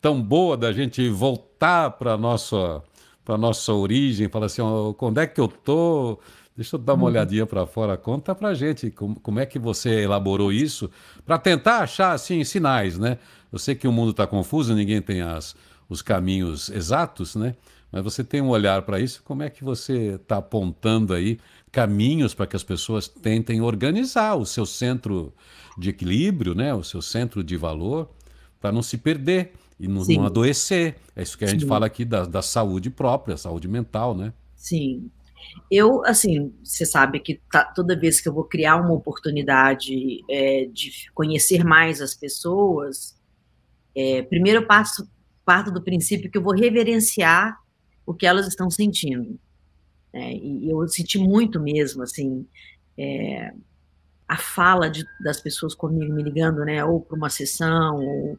tão 0.00 0.22
boa 0.22 0.56
da 0.56 0.72
gente 0.72 1.08
voltar 1.08 1.90
para 1.90 2.12
a 2.12 2.18
nossa, 2.18 2.82
nossa 3.26 3.72
origem, 3.72 4.28
falar 4.28 4.46
assim, 4.46 4.62
oh, 4.62 4.94
quando 4.94 5.18
é 5.18 5.26
que 5.26 5.40
eu 5.40 5.46
estou? 5.46 6.20
Deixa 6.54 6.76
eu 6.76 6.80
dar 6.80 6.94
uma 6.94 7.04
uhum. 7.04 7.08
olhadinha 7.08 7.46
para 7.46 7.66
fora. 7.66 7.96
Conta 7.96 8.34
para 8.34 8.52
gente 8.52 8.90
como, 8.90 9.18
como 9.20 9.40
é 9.40 9.46
que 9.46 9.58
você 9.58 10.02
elaborou 10.02 10.52
isso 10.52 10.90
para 11.24 11.38
tentar 11.38 11.78
achar 11.78 12.12
assim 12.12 12.44
sinais, 12.44 12.98
né? 12.98 13.18
Eu 13.50 13.58
sei 13.58 13.74
que 13.74 13.88
o 13.88 13.92
mundo 13.92 14.10
está 14.10 14.26
confuso, 14.26 14.74
ninguém 14.74 15.00
tem 15.00 15.22
as, 15.22 15.56
os 15.88 16.02
caminhos 16.02 16.68
exatos, 16.70 17.34
né? 17.34 17.54
Mas 17.90 18.02
você 18.02 18.24
tem 18.24 18.40
um 18.40 18.48
olhar 18.48 18.82
para 18.82 19.00
isso. 19.00 19.22
Como 19.22 19.42
é 19.42 19.50
que 19.50 19.64
você 19.64 20.14
está 20.14 20.38
apontando 20.38 21.12
aí 21.12 21.38
caminhos 21.70 22.34
para 22.34 22.46
que 22.46 22.56
as 22.56 22.62
pessoas 22.62 23.08
tentem 23.08 23.60
organizar 23.60 24.34
o 24.34 24.44
seu 24.46 24.66
centro 24.66 25.32
de 25.78 25.90
equilíbrio, 25.90 26.54
né? 26.54 26.74
O 26.74 26.82
seu 26.82 27.00
centro 27.00 27.42
de 27.42 27.56
valor 27.56 28.10
para 28.60 28.70
não 28.70 28.82
se 28.82 28.96
perder 28.96 29.52
e 29.80 29.88
não, 29.88 30.04
não, 30.04 30.26
adoecer. 30.26 30.96
É 31.16 31.22
isso 31.22 31.36
que 31.36 31.44
a 31.44 31.48
Sim. 31.48 31.58
gente 31.58 31.66
fala 31.66 31.86
aqui 31.86 32.04
da, 32.04 32.24
da 32.24 32.40
saúde 32.40 32.88
própria, 32.88 33.36
saúde 33.36 33.68
mental, 33.68 34.14
né? 34.14 34.32
Sim, 34.54 35.10
eu, 35.70 36.04
assim, 36.04 36.54
você 36.62 36.84
sabe 36.84 37.20
que 37.20 37.40
tá, 37.50 37.64
toda 37.64 37.98
vez 37.98 38.20
que 38.20 38.28
eu 38.28 38.32
vou 38.32 38.44
criar 38.44 38.76
uma 38.76 38.92
oportunidade 38.92 40.22
é, 40.30 40.66
de 40.66 41.10
conhecer 41.14 41.64
mais 41.64 42.00
as 42.00 42.14
pessoas, 42.14 43.18
é, 43.94 44.22
primeiro 44.22 44.60
eu 44.60 44.66
passo, 44.66 45.08
parto 45.44 45.70
do 45.70 45.82
princípio 45.82 46.30
que 46.30 46.38
eu 46.38 46.42
vou 46.42 46.54
reverenciar 46.54 47.58
o 48.06 48.14
que 48.14 48.26
elas 48.26 48.46
estão 48.46 48.70
sentindo. 48.70 49.38
É, 50.12 50.32
e 50.34 50.70
eu 50.70 50.86
senti 50.88 51.18
muito 51.18 51.58
mesmo, 51.58 52.02
assim, 52.02 52.46
é, 52.98 53.52
a 54.28 54.36
fala 54.36 54.90
de, 54.90 55.04
das 55.22 55.40
pessoas 55.40 55.74
comigo 55.74 56.12
me 56.12 56.22
ligando, 56.22 56.64
né, 56.64 56.84
ou 56.84 57.00
para 57.00 57.16
uma 57.16 57.30
sessão, 57.30 57.96
ou 57.96 58.38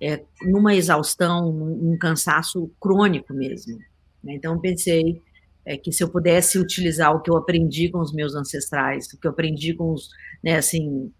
é, 0.00 0.22
numa 0.42 0.74
exaustão, 0.74 1.52
num, 1.52 1.76
num 1.76 1.98
cansaço 1.98 2.70
crônico 2.80 3.32
mesmo. 3.34 3.78
Né? 4.22 4.34
Então, 4.34 4.60
pensei 4.60 5.22
é, 5.68 5.76
que 5.76 5.92
se 5.92 6.02
eu 6.02 6.08
pudesse 6.08 6.58
utilizar 6.58 7.14
o 7.14 7.20
que 7.20 7.30
eu 7.30 7.36
aprendi 7.36 7.90
com 7.90 7.98
os 7.98 8.10
meus 8.10 8.34
ancestrais, 8.34 9.06
o 9.12 9.20
que 9.20 9.26
eu 9.26 9.32
aprendi 9.32 9.74
com 9.74 9.92
os, 9.92 10.08
né, 10.42 10.56
assim, 10.56 11.12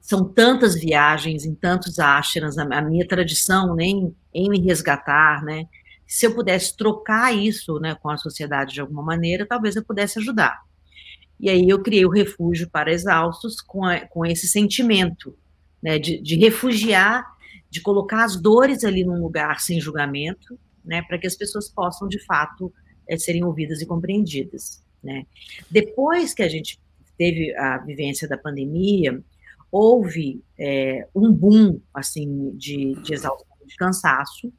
são 0.00 0.24
tantas 0.24 0.76
viagens 0.76 1.44
em 1.44 1.52
tantos 1.52 1.98
ashrams, 1.98 2.56
a, 2.56 2.80
minha 2.80 3.06
tradição 3.06 3.74
né, 3.74 3.84
em, 3.84 4.14
em 4.32 4.48
me 4.48 4.60
resgatar, 4.60 5.42
né, 5.42 5.66
se 6.06 6.24
eu 6.24 6.32
pudesse 6.32 6.76
trocar 6.76 7.34
isso 7.34 7.80
né, 7.80 7.96
com 7.96 8.10
a 8.10 8.16
sociedade 8.16 8.74
de 8.74 8.80
alguma 8.80 9.02
maneira, 9.02 9.44
talvez 9.44 9.74
eu 9.74 9.84
pudesse 9.84 10.20
ajudar. 10.20 10.62
E 11.40 11.50
aí 11.50 11.68
eu 11.68 11.82
criei 11.82 12.06
o 12.06 12.10
Refúgio 12.10 12.70
para 12.70 12.92
Exaustos 12.92 13.60
com, 13.60 13.84
a, 13.84 14.06
com 14.06 14.24
esse 14.24 14.46
sentimento 14.46 15.36
né, 15.82 15.98
de, 15.98 16.22
de 16.22 16.36
refugiar, 16.36 17.26
de 17.68 17.80
colocar 17.80 18.22
as 18.22 18.40
dores 18.40 18.84
ali 18.84 19.04
num 19.04 19.20
lugar 19.20 19.58
sem 19.58 19.80
julgamento, 19.80 20.56
né, 20.84 21.02
para 21.02 21.18
que 21.18 21.26
as 21.26 21.34
pessoas 21.34 21.68
possam, 21.68 22.06
de 22.06 22.24
fato, 22.24 22.72
é, 23.08 23.16
serem 23.16 23.44
ouvidas 23.44 23.80
e 23.80 23.86
compreendidas. 23.86 24.82
Né. 25.02 25.26
Depois 25.70 26.32
que 26.34 26.42
a 26.42 26.48
gente 26.48 26.80
teve 27.18 27.54
a 27.56 27.78
vivência 27.78 28.28
da 28.28 28.38
pandemia, 28.38 29.22
houve 29.70 30.42
é, 30.58 31.08
um 31.14 31.32
boom 31.32 31.80
assim 31.94 32.54
de, 32.56 32.94
de 33.02 33.14
exaustão, 33.14 33.56
de 33.66 33.76
cansaço, 33.76 34.52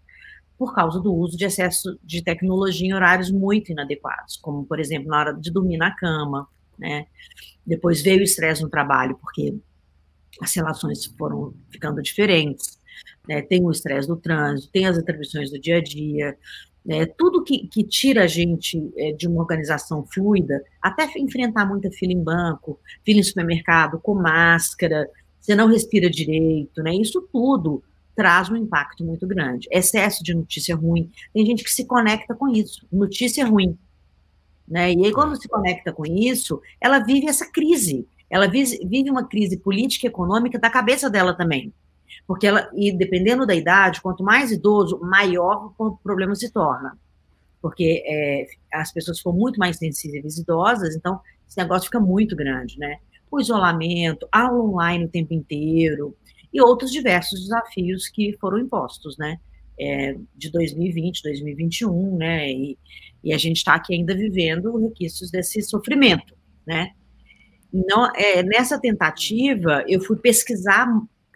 por 0.58 0.74
causa 0.74 1.00
do 1.00 1.14
uso 1.14 1.38
de 1.38 1.46
excesso 1.46 2.00
de 2.04 2.24
tecnologia 2.24 2.88
em 2.88 2.94
horários 2.94 3.30
muito 3.32 3.72
inadequados, 3.72 4.38
como, 4.38 4.66
por 4.66 4.80
exemplo, 4.80 5.10
na 5.10 5.20
hora 5.20 5.34
de 5.34 5.52
dormir 5.52 5.78
na 5.78 5.92
cama, 5.96 6.48
né? 6.78 7.06
Depois 7.66 8.02
veio 8.02 8.20
o 8.20 8.24
estresse 8.24 8.62
no 8.62 8.70
trabalho, 8.70 9.18
porque 9.18 9.56
as 10.42 10.54
relações 10.56 11.06
foram 11.18 11.54
ficando 11.70 12.02
diferentes, 12.02 12.80
né? 13.28 13.42
Tem 13.42 13.64
o 13.64 13.72
estresse 13.72 14.08
do 14.08 14.16
trânsito, 14.16 14.72
tem 14.72 14.86
as 14.86 14.98
atribuições 14.98 15.52
do 15.52 15.60
dia 15.60 15.78
a 15.78 15.84
dia, 15.84 16.38
né? 16.86 17.06
tudo 17.06 17.44
que, 17.44 17.68
que 17.68 17.84
tira 17.84 18.24
a 18.24 18.28
gente 18.28 18.92
é, 18.98 19.12
de 19.12 19.28
uma 19.28 19.42
organização 19.42 20.06
fluida, 20.06 20.64
até 20.82 21.06
enfrentar 21.18 21.66
muita 21.66 21.90
fila 21.92 22.12
em 22.12 22.24
banco, 22.24 22.80
fila 23.04 23.20
em 23.20 23.24
supermercado, 23.24 24.00
com 24.00 24.14
máscara, 24.16 25.08
você 25.40 25.56
não 25.56 25.68
respira 25.68 26.10
direito, 26.10 26.82
né? 26.82 26.96
Isso 26.96 27.22
tudo 27.32 27.84
traz 28.16 28.50
um 28.50 28.56
impacto 28.56 29.04
muito 29.04 29.28
grande. 29.28 29.68
Excesso 29.72 30.24
de 30.24 30.34
notícia 30.34 30.76
ruim. 30.76 31.12
Tem 31.34 31.46
gente 31.46 31.64
que 31.64 31.72
se 31.72 31.86
conecta 31.86 32.34
com 32.34 32.48
isso. 32.48 32.86
Notícia 32.92 33.46
ruim. 33.46 33.78
Né? 34.68 34.94
E 34.94 35.06
aí, 35.06 35.12
quando 35.12 35.36
se 35.36 35.48
conecta 35.48 35.92
com 35.92 36.06
isso, 36.06 36.62
ela 36.80 37.00
vive 37.00 37.28
essa 37.28 37.46
crise. 37.46 38.08
Ela 38.30 38.48
vive 38.48 39.10
uma 39.10 39.26
crise 39.26 39.58
política 39.58 40.08
e 40.08 40.10
econômica 40.10 40.58
da 40.58 40.70
cabeça 40.70 41.10
dela 41.10 41.34
também. 41.34 41.74
Porque 42.28 42.48
ela, 42.48 42.70
e 42.76 42.92
dependendo 42.96 43.46
da 43.46 43.56
idade, 43.56 44.02
quanto 44.02 44.24
mais 44.24 44.52
idoso, 44.52 45.00
maior 45.00 45.74
o 45.78 45.98
problema 45.98 46.36
se 46.36 46.52
torna. 46.52 46.98
Porque 47.62 48.04
é, 48.06 48.46
as 48.74 48.92
pessoas 48.92 49.18
ficam 49.18 49.34
muito 49.34 49.58
mais 49.58 49.78
sensíveis 49.78 50.38
idosas, 50.38 50.96
então 50.96 51.20
esse 51.48 51.58
negócio 51.58 51.86
fica 51.86 52.00
muito 52.00 52.36
grande, 52.36 52.78
né? 52.78 52.98
O 53.32 53.40
isolamento, 53.40 54.28
aula 54.32 54.64
online 54.64 55.06
o 55.06 55.10
tempo 55.10 55.34
inteiro, 55.34 56.16
e 56.54 56.62
outros 56.62 56.92
diversos 56.92 57.42
desafios 57.42 58.08
que 58.08 58.38
foram 58.40 58.60
impostos, 58.60 59.18
né? 59.18 59.40
É, 59.80 60.16
de 60.36 60.52
2020, 60.52 61.24
2021, 61.24 62.18
né? 62.18 62.52
E, 62.52 62.78
e 63.24 63.34
a 63.34 63.38
gente 63.38 63.58
está 63.58 63.74
aqui 63.74 63.94
ainda 63.94 64.16
vivendo 64.16 64.78
requisitos 64.78 65.32
desse 65.32 65.62
sofrimento, 65.64 66.36
né? 66.66 66.92
Não, 67.74 68.12
é, 68.16 68.44
nessa 68.44 68.80
tentativa, 68.80 69.84
eu 69.88 70.00
fui 70.00 70.16
pesquisar 70.18 70.88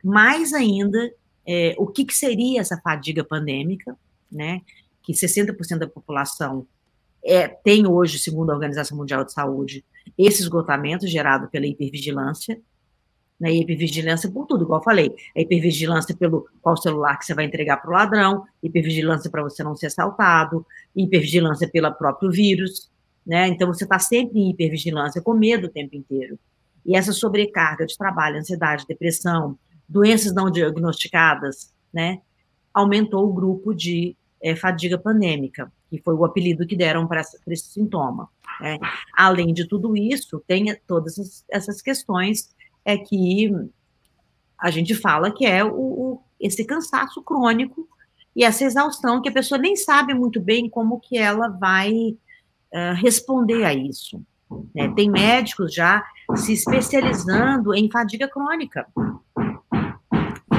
mais 0.03 0.53
ainda 0.53 1.11
é, 1.45 1.75
o 1.77 1.87
que, 1.87 2.05
que, 2.05 2.13
seria 2.13 2.61
essa 2.61 2.77
fadiga 2.77 3.23
pandêmica, 3.23 3.97
né? 4.31 4.61
Que 5.01 5.13
60% 5.13 5.79
da 5.79 5.87
população 5.87 6.67
é, 7.23 7.47
tem 7.47 7.87
hoje, 7.87 8.19
segundo 8.19 8.51
a 8.51 8.53
Organização 8.53 8.97
Mundial 8.97 9.23
de 9.23 9.31
Saúde, 9.31 9.83
esse 10.17 10.41
esgotamento 10.41 11.07
gerado 11.07 11.47
pela 11.49 11.65
hipervigilância, 11.65 12.59
né, 13.39 13.53
hipervigilância 13.53 14.31
por 14.31 14.47
tudo, 14.47 14.63
igual 14.63 14.79
eu 14.79 14.83
falei. 14.83 15.15
É 15.35 15.41
hipervigilância 15.41 16.15
pelo 16.15 16.47
qual 16.61 16.75
celular 16.75 17.17
que 17.17 17.25
você 17.25 17.33
vai 17.33 17.45
entregar 17.45 17.77
para 17.77 17.89
o 17.89 17.93
ladrão, 17.93 18.43
hipervigilância 18.63 19.29
para 19.29 19.43
você 19.43 19.63
não 19.63 19.75
ser 19.75 19.87
assaltado, 19.87 20.65
hipervigilância 20.95 21.69
pelo 21.69 21.91
próprio 21.93 22.31
vírus, 22.31 22.89
né? 23.25 23.47
Então 23.47 23.67
você 23.67 23.83
está 23.83 23.99
sempre 23.99 24.39
em 24.39 24.49
hipervigilância, 24.49 25.21
com 25.21 25.33
medo 25.33 25.67
o 25.67 25.69
tempo 25.69 25.95
inteiro. 25.95 26.39
E 26.85 26.95
essa 26.95 27.11
sobrecarga 27.11 27.85
de 27.85 27.97
trabalho, 27.97 28.37
ansiedade, 28.37 28.85
depressão, 28.87 29.57
doenças 29.87 30.33
não 30.33 30.49
diagnosticadas, 30.49 31.73
né? 31.93 32.21
Aumentou 32.73 33.27
o 33.27 33.33
grupo 33.33 33.73
de 33.73 34.15
é, 34.41 34.55
fadiga 34.55 34.97
pandêmica, 34.97 35.71
que 35.89 36.01
foi 36.01 36.13
o 36.13 36.25
apelido 36.25 36.67
que 36.67 36.75
deram 36.75 37.07
para 37.07 37.21
esse 37.21 37.71
sintoma. 37.71 38.29
Né? 38.59 38.77
Além 39.15 39.53
de 39.53 39.67
tudo 39.67 39.95
isso, 39.95 40.43
tem 40.47 40.75
todas 40.85 41.43
essas, 41.49 41.81
questões 41.81 42.49
é 42.83 42.97
que 42.97 43.51
a 44.57 44.71
gente 44.71 44.95
fala 44.95 45.31
que 45.31 45.45
é 45.45 45.63
o, 45.63 45.71
o, 45.71 46.21
esse 46.39 46.65
cansaço 46.65 47.21
crônico 47.21 47.87
e 48.35 48.43
essa 48.43 48.63
exaustão 48.63 49.21
que 49.21 49.29
a 49.29 49.33
pessoa 49.33 49.57
nem 49.57 49.75
sabe 49.75 50.13
muito 50.13 50.39
bem 50.39 50.69
como 50.69 50.99
que 50.99 51.17
ela 51.17 51.47
vai 51.47 51.91
uh, 51.91 52.93
responder 52.95 53.63
a 53.63 53.73
isso. 53.73 54.21
Né? 54.73 54.93
Tem 54.95 55.09
médicos 55.09 55.73
já 55.73 56.03
se 56.35 56.53
especializando 56.53 57.73
em 57.73 57.89
fadiga 57.89 58.27
crônica. 58.27 58.87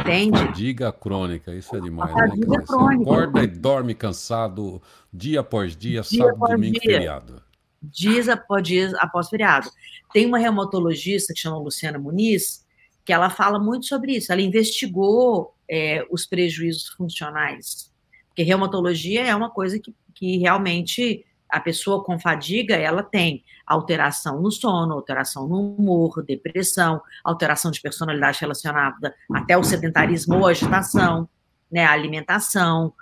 Entende? 0.09 0.39
Fadiga 0.39 0.93
crônica, 0.93 1.55
isso 1.55 1.77
é 1.77 1.81
demais, 1.81 2.15
né? 2.15 2.29
Fadiga 2.29 2.63
crônica. 2.63 3.03
Acorda 3.03 3.43
e 3.43 3.47
dorme 3.47 3.95
cansado 3.95 4.83
dia 5.13 5.41
após 5.41 5.77
dia, 5.77 6.03
dia 6.03 6.03
sábado, 6.03 6.37
após 6.37 6.53
domingo, 6.53 6.81
dia. 6.81 6.93
feriado 6.93 7.49
dias 7.83 8.29
após 8.29 8.63
dias 8.63 8.95
após 8.95 9.29
feriado. 9.29 9.71
Tem 10.13 10.27
uma 10.27 10.39
reumatologista 10.39 11.33
que 11.33 11.41
chama 11.41 11.59
Luciana 11.59 11.99
Muniz, 11.99 12.67
que 13.05 13.13
ela 13.13 13.31
fala 13.31 13.59
muito 13.59 13.87
sobre 13.87 14.17
isso. 14.17 14.33
Ela 14.33 14.43
investigou 14.43 15.55
é, 15.69 16.05
os 16.11 16.27
prejuízos 16.27 16.89
funcionais, 16.89 17.93
porque 18.29 18.43
reumatologia 18.43 19.27
é 19.27 19.35
uma 19.35 19.51
coisa 19.51 19.79
que, 19.79 19.95
que 20.15 20.39
realmente 20.39 21.25
a 21.49 21.61
pessoa 21.61 22.05
com 22.05 22.19
fadiga, 22.19 22.77
ela 22.77 23.03
tem 23.03 23.45
alteração 23.67 24.41
no 24.41 24.51
sono, 24.51 24.95
alteração 24.95 25.47
no 25.47 25.77
humor, 25.77 26.23
depressão, 26.25 27.01
alteração 27.25 27.71
de 27.71 27.81
personalidade 27.81 28.39
relacionada 28.41 29.15
até 29.33 29.57
o 29.57 29.65
sedentarismo 29.65 30.37
ou 30.37 30.47
agitação, 30.47 31.29
né, 31.71 31.85
alimentação, 31.85 32.93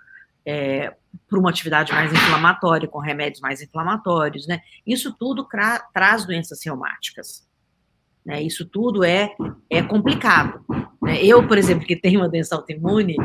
é, 0.45 0.95
para 1.29 1.39
uma 1.39 1.51
atividade 1.51 1.93
mais 1.93 2.13
inflamatória, 2.13 2.89
com 2.89 2.99
remédios 2.99 3.41
mais 3.41 3.61
inflamatórios, 3.61 4.47
né? 4.47 4.61
Isso 4.87 5.13
tudo 5.19 5.47
traz 5.93 6.25
doenças 6.25 6.61
reumáticas. 6.65 7.47
Né? 8.27 8.43
Isso 8.43 8.65
tudo 8.65 9.05
é, 9.05 9.35
é 9.71 9.83
complicado. 9.83 10.65
Né? 11.01 11.23
Eu, 11.23 11.47
por 11.47 11.57
exemplo, 11.57 11.87
que 11.87 11.95
tenho 11.95 12.21
uma 12.21 12.29
doença 12.29 12.57
autoimune, 12.57 13.17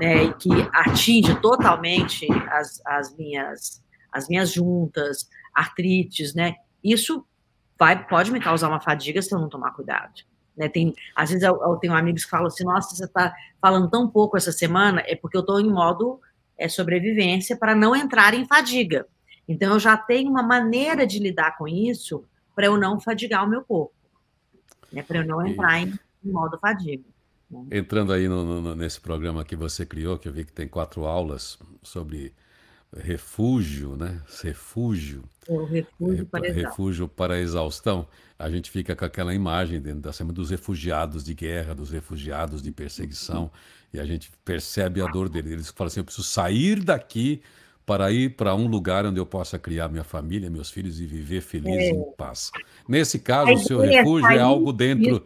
né, 0.00 0.24
e 0.24 0.34
que 0.34 0.50
atinge 0.72 1.34
totalmente 1.40 2.26
as, 2.50 2.80
as, 2.86 3.14
minhas, 3.16 3.84
as 4.16 4.28
minhas 4.28 4.50
juntas, 4.50 5.28
artrites, 5.54 6.34
né? 6.34 6.56
Isso 6.82 7.24
vai, 7.78 8.06
pode 8.06 8.32
me 8.32 8.40
causar 8.40 8.68
uma 8.68 8.80
fadiga 8.80 9.20
se 9.20 9.34
eu 9.34 9.38
não 9.38 9.48
tomar 9.48 9.72
cuidado. 9.72 10.22
Né, 10.56 10.70
tem, 10.70 10.94
às 11.14 11.28
vezes 11.28 11.44
eu, 11.44 11.60
eu 11.62 11.76
tenho 11.76 11.92
amigos 11.92 12.24
que 12.24 12.30
falam 12.30 12.46
assim, 12.46 12.64
nossa, 12.64 12.96
você 12.96 13.04
está 13.04 13.34
falando 13.60 13.90
tão 13.90 14.08
pouco 14.08 14.38
essa 14.38 14.50
semana, 14.50 15.02
é 15.06 15.14
porque 15.14 15.36
eu 15.36 15.42
estou 15.42 15.60
em 15.60 15.68
modo 15.68 16.18
é, 16.56 16.66
sobrevivência 16.66 17.58
para 17.58 17.74
não 17.74 17.94
entrar 17.94 18.32
em 18.32 18.46
fadiga. 18.46 19.06
Então, 19.46 19.74
eu 19.74 19.78
já 19.78 19.98
tenho 19.98 20.30
uma 20.30 20.42
maneira 20.42 21.06
de 21.06 21.18
lidar 21.18 21.58
com 21.58 21.68
isso 21.68 22.24
para 22.54 22.66
eu 22.66 22.78
não 22.78 22.98
fadigar 22.98 23.44
o 23.44 23.48
meu 23.48 23.62
corpo, 23.62 23.94
né, 24.90 25.02
para 25.02 25.18
eu 25.18 25.26
não 25.26 25.46
entrar 25.46 25.78
em, 25.78 25.92
em 26.24 26.30
modo 26.30 26.58
fadiga. 26.58 27.04
Né? 27.50 27.66
Entrando 27.72 28.12
aí 28.12 28.26
no, 28.26 28.62
no, 28.62 28.74
nesse 28.74 28.98
programa 28.98 29.44
que 29.44 29.54
você 29.54 29.84
criou, 29.84 30.18
que 30.18 30.26
eu 30.26 30.32
vi 30.32 30.46
que 30.46 30.52
tem 30.52 30.66
quatro 30.66 31.04
aulas 31.04 31.58
sobre 31.82 32.34
refúgio, 32.94 33.96
né? 33.96 34.20
Refúgio. 34.42 35.24
O 35.48 35.64
refúgio 35.64 36.26
para, 36.26 36.52
refúgio 36.52 37.08
para 37.08 37.40
exaustão. 37.40 38.06
A 38.38 38.50
gente 38.50 38.70
fica 38.70 38.94
com 38.94 39.04
aquela 39.04 39.34
imagem 39.34 39.80
dentro 39.80 40.00
da 40.00 40.12
cima 40.12 40.32
dos 40.32 40.50
refugiados 40.50 41.24
de 41.24 41.34
guerra, 41.34 41.74
dos 41.74 41.90
refugiados 41.90 42.62
de 42.62 42.70
perseguição, 42.70 43.50
e 43.92 44.00
a 44.00 44.04
gente 44.04 44.30
percebe 44.44 45.00
a 45.00 45.06
dor 45.06 45.28
deles. 45.28 45.52
Eles 45.52 45.70
falam 45.70 45.88
assim: 45.88 46.00
eu 46.00 46.04
preciso 46.04 46.26
sair 46.26 46.82
daqui 46.82 47.42
para 47.86 48.10
ir 48.10 48.30
para 48.30 48.54
um 48.54 48.66
lugar 48.66 49.06
onde 49.06 49.20
eu 49.20 49.26
possa 49.26 49.58
criar 49.58 49.88
minha 49.88 50.02
família, 50.02 50.50
meus 50.50 50.70
filhos 50.70 51.00
e 51.00 51.06
viver 51.06 51.40
feliz 51.40 51.76
é. 51.76 51.90
em 51.90 52.12
paz. 52.16 52.50
Nesse 52.88 53.18
caso, 53.18 53.52
o 53.52 53.58
seu 53.58 53.80
refúgio 53.80 54.28
é 54.28 54.40
algo 54.40 54.72
dentro, 54.72 55.24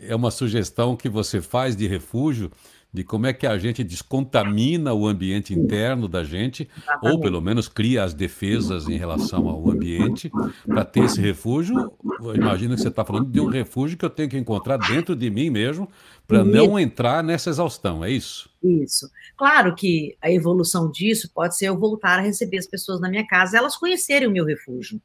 é 0.00 0.14
uma 0.14 0.32
sugestão 0.32 0.96
que 0.96 1.08
você 1.08 1.40
faz 1.40 1.76
de 1.76 1.86
refúgio 1.86 2.50
de 2.92 3.02
como 3.02 3.26
é 3.26 3.32
que 3.32 3.46
a 3.46 3.56
gente 3.56 3.82
descontamina 3.82 4.92
o 4.92 5.06
ambiente 5.06 5.54
interno 5.54 6.06
da 6.06 6.22
gente, 6.22 6.68
ou 7.02 7.18
pelo 7.18 7.40
menos 7.40 7.66
cria 7.66 8.04
as 8.04 8.12
defesas 8.12 8.86
em 8.86 8.98
relação 8.98 9.48
ao 9.48 9.70
ambiente, 9.70 10.30
para 10.66 10.84
ter 10.84 11.04
esse 11.04 11.18
refúgio. 11.18 11.90
Imagina 12.34 12.74
que 12.74 12.82
você 12.82 12.88
está 12.88 13.02
falando 13.02 13.30
de 13.30 13.40
um 13.40 13.46
refúgio 13.46 13.96
que 13.96 14.04
eu 14.04 14.10
tenho 14.10 14.28
que 14.28 14.36
encontrar 14.36 14.76
dentro 14.76 15.16
de 15.16 15.30
mim 15.30 15.48
mesmo, 15.48 15.88
para 16.28 16.44
não 16.44 16.78
entrar 16.78 17.24
nessa 17.24 17.48
exaustão, 17.48 18.04
é 18.04 18.10
isso? 18.10 18.50
Isso. 18.62 19.10
Claro 19.36 19.74
que 19.74 20.14
a 20.20 20.30
evolução 20.30 20.90
disso 20.90 21.30
pode 21.34 21.56
ser 21.56 21.66
eu 21.66 21.78
voltar 21.78 22.18
a 22.18 22.22
receber 22.22 22.58
as 22.58 22.66
pessoas 22.66 23.00
na 23.00 23.08
minha 23.08 23.26
casa, 23.26 23.56
elas 23.56 23.76
conhecerem 23.76 24.28
o 24.28 24.30
meu 24.30 24.44
refúgio. 24.44 25.00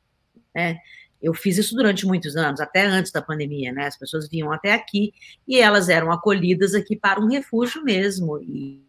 Né? 0.54 0.78
Eu 1.22 1.34
fiz 1.34 1.58
isso 1.58 1.76
durante 1.76 2.06
muitos 2.06 2.36
anos, 2.36 2.60
até 2.60 2.86
antes 2.86 3.12
da 3.12 3.22
pandemia, 3.22 3.72
né? 3.72 3.88
As 3.88 3.98
pessoas 3.98 4.30
vinham 4.30 4.52
até 4.52 4.74
aqui 4.74 5.14
e 5.48 5.60
elas 5.60 5.90
eram 5.90 6.12
acolhidas 6.12 6.76
aqui 6.76 6.96
para 6.96 7.20
um 7.20 7.28
refúgio 7.28 7.84
mesmo. 7.84 8.40
E 8.42 8.86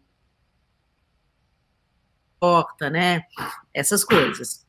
porta, 2.39 2.89
né? 2.89 3.23
Essas 3.73 4.03
coisas. 4.03 4.65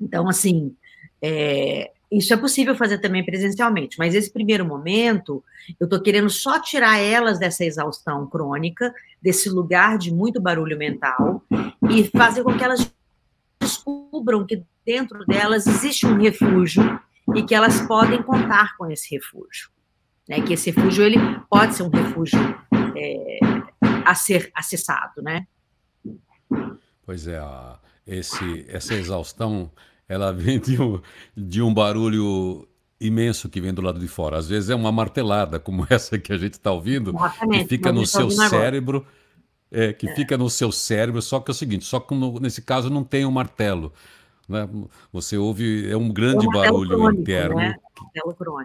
Então, 0.00 0.28
assim, 0.28 0.76
é, 1.22 1.92
isso 2.10 2.34
é 2.34 2.36
possível 2.36 2.76
fazer 2.76 2.98
também 2.98 3.24
presencialmente, 3.24 3.96
mas 3.98 4.14
esse 4.14 4.30
primeiro 4.30 4.66
momento, 4.66 5.42
eu 5.80 5.84
estou 5.84 5.98
querendo 6.02 6.28
só 6.28 6.60
tirar 6.60 6.98
elas 6.98 7.38
dessa 7.38 7.64
exaustão 7.64 8.26
crônica, 8.26 8.92
desse 9.20 9.48
lugar 9.48 9.96
de 9.96 10.12
muito 10.12 10.40
barulho 10.40 10.76
mental, 10.76 11.42
e 11.88 12.04
fazer 12.10 12.42
com 12.42 12.56
que 12.56 12.62
elas 12.62 12.92
descubram 13.58 14.44
que 14.44 14.62
dentro 14.84 15.24
delas 15.26 15.66
existe 15.66 16.06
um 16.06 16.20
refúgio 16.20 17.00
e 17.34 17.42
que 17.42 17.54
elas 17.54 17.80
podem 17.82 18.22
contar 18.22 18.76
com 18.76 18.90
esse 18.90 19.14
refúgio. 19.14 19.70
Né? 20.28 20.40
Que 20.40 20.54
esse 20.54 20.70
refúgio 20.70 21.04
ele 21.04 21.18
pode 21.48 21.74
ser 21.74 21.82
um 21.82 21.90
refúgio 21.90 22.38
é, 22.96 23.38
a 24.04 24.14
ser 24.14 24.50
acessado, 24.54 25.22
né? 25.22 25.46
Pois 27.04 27.26
é, 27.26 27.40
esse, 28.06 28.64
essa 28.68 28.94
exaustão 28.94 29.70
ela 30.08 30.32
vem 30.34 30.58
de 30.58 30.80
um, 30.80 31.00
de 31.36 31.62
um 31.62 31.72
barulho 31.72 32.68
imenso 33.00 33.48
que 33.48 33.60
vem 33.60 33.74
do 33.74 33.82
lado 33.82 33.98
de 33.98 34.08
fora. 34.08 34.38
Às 34.38 34.48
vezes 34.48 34.70
é 34.70 34.74
uma 34.74 34.92
martelada, 34.92 35.58
como 35.58 35.86
essa 35.90 36.18
que 36.18 36.32
a 36.32 36.38
gente 36.38 36.54
está 36.54 36.70
ouvindo, 36.70 37.14
que 37.50 37.64
fica 37.66 37.92
no 37.92 38.06
seu 38.06 38.30
cérebro, 38.30 39.06
é, 39.70 39.92
que 39.92 40.08
é. 40.08 40.14
fica 40.14 40.38
no 40.38 40.48
seu 40.48 40.70
cérebro. 40.70 41.20
Só 41.20 41.40
que 41.40 41.50
é 41.50 41.52
o 41.52 41.54
seguinte, 41.54 41.84
só 41.84 41.98
que 41.98 42.14
no, 42.14 42.38
nesse 42.38 42.62
caso 42.62 42.88
não 42.88 43.02
tem 43.02 43.24
um 43.24 43.30
martelo. 43.30 43.92
Né? 44.52 44.68
Você 45.12 45.36
ouve, 45.36 45.90
é 45.90 45.96
um 45.96 46.12
grande 46.12 46.46
é 46.46 46.48
um 46.48 46.52
barulho 46.52 46.90
crônico, 46.90 47.20
interno 47.20 47.56
né? 47.56 47.74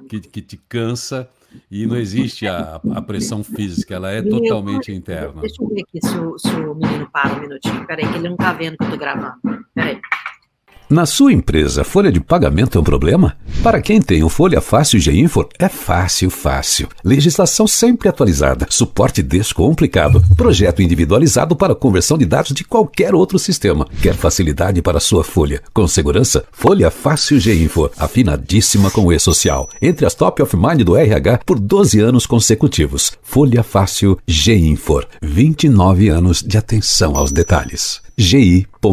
que, 0.10 0.20
que, 0.20 0.30
que, 0.30 0.42
te 0.42 0.58
cansa 0.58 1.30
e 1.72 1.86
não 1.86 1.96
existe 1.96 2.48
a, 2.48 2.82
a 2.94 3.02
pressão 3.02 3.44
física, 3.44 3.96
ela 3.96 4.12
é 4.12 4.22
menino, 4.22 4.42
totalmente 4.42 4.92
interna. 4.92 5.42
Deixa 5.42 5.62
eu 5.62 5.68
ver 5.70 5.82
aqui 5.82 6.00
se 6.06 6.18
o, 6.18 6.38
se 6.38 6.50
o 6.50 6.76
menino 6.76 7.10
para 7.12 7.36
um 7.36 7.40
minutinho. 7.42 7.86
Peraí, 7.88 8.08
que 8.08 8.16
ele 8.16 8.28
não 8.28 8.36
está 8.36 8.54
vendo 8.54 8.78
que 8.78 8.84
eu 8.84 8.88
estou 8.88 9.00
gravando. 9.00 9.36
Peraí. 9.74 10.00
Na 10.90 11.06
sua 11.06 11.34
empresa, 11.34 11.84
folha 11.84 12.10
de 12.10 12.22
pagamento 12.22 12.78
é 12.78 12.82
um 12.82 12.84
problema? 12.84 13.36
Para 13.62 13.82
quem 13.82 14.02
tem 14.02 14.24
o 14.24 14.30
Folha 14.30 14.62
Fácil 14.62 15.02
G-Infor, 15.02 15.50
é 15.60 15.68
fácil, 15.68 16.30
fácil. 16.30 16.88
Legislação 17.04 17.68
sempre 17.68 18.08
atualizada, 18.08 18.66
suporte 18.70 19.22
descomplicado, 19.22 20.24
projeto 20.38 20.82
individualizado 20.82 21.58
para 21.58 21.76
conversão 21.76 22.18
de 22.18 22.26
dados 22.26 22.54
de 22.54 22.64
qualquer 22.64 23.14
outro 23.14 23.38
sistema. 23.38 23.86
Quer 24.02 24.16
facilidade 24.16 24.82
para 24.82 25.02
sua 25.02 25.26
folha? 25.26 25.62
Com 25.74 25.86
segurança? 25.90 26.46
Folha 26.54 26.90
Fácil 26.90 27.38
G-Infor, 27.38 27.92
afinadíssima 27.98 28.90
com 28.90 29.02
o 29.02 29.12
E-Social. 29.12 29.68
Entre 29.82 30.06
as 30.06 30.16
top 30.16 30.42
of 30.42 30.56
mind 30.56 30.84
do 30.84 30.96
RH 30.96 31.42
por 31.46 31.60
12 31.60 32.00
anos 32.00 32.26
consecutivos. 32.26 33.12
Folha 33.22 33.62
Fácil 33.62 34.18
G-Infor, 34.26 35.06
29 35.22 36.08
anos 36.08 36.42
de 36.42 36.58
atenção 36.58 37.18
aos 37.18 37.34
detalhes. 37.34 38.00
gi.com.br 38.18 38.88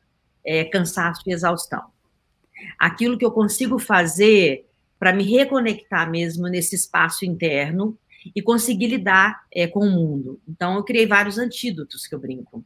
é, 0.45 0.63
cansaço 0.63 1.21
e 1.27 1.33
exaustão. 1.33 1.83
Aquilo 2.77 3.17
que 3.17 3.25
eu 3.25 3.31
consigo 3.31 3.79
fazer 3.79 4.65
para 4.97 5.13
me 5.13 5.23
reconectar 5.23 6.09
mesmo 6.09 6.47
nesse 6.47 6.75
espaço 6.75 7.25
interno 7.25 7.97
e 8.35 8.41
conseguir 8.41 8.87
lidar 8.87 9.45
é, 9.53 9.65
com 9.65 9.79
o 9.79 9.91
mundo. 9.91 10.41
Então, 10.47 10.75
eu 10.75 10.83
criei 10.83 11.07
vários 11.07 11.37
antídotos 11.37 12.05
que 12.05 12.13
eu 12.13 12.19
brinco. 12.19 12.63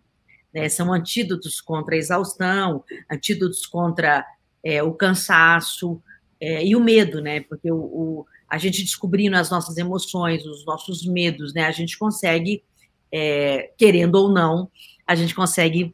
Né? 0.54 0.68
São 0.70 0.92
antídotos 0.92 1.62
contra 1.62 1.96
a 1.96 1.98
exaustão, 1.98 2.84
antídotos 3.12 3.66
contra 3.66 4.26
é, 4.64 4.82
o 4.82 4.94
cansaço 4.94 6.02
é, 6.40 6.66
e 6.66 6.76
o 6.76 6.80
medo, 6.80 7.22
né? 7.22 7.42
Porque 7.42 7.72
o, 7.72 7.78
o, 7.78 8.26
a 8.50 8.58
gente 8.58 8.82
descobrindo 8.82 9.36
as 9.36 9.50
nossas 9.50 9.78
emoções, 9.78 10.46
os 10.46 10.66
nossos 10.66 11.06
medos, 11.06 11.54
né? 11.54 11.66
A 11.66 11.72
gente 11.72 11.98
consegue, 11.98 12.64
é, 13.14 13.72
querendo 13.78 14.16
ou 14.16 14.30
não, 14.30 14.72
a 15.06 15.14
gente 15.14 15.36
consegue 15.36 15.94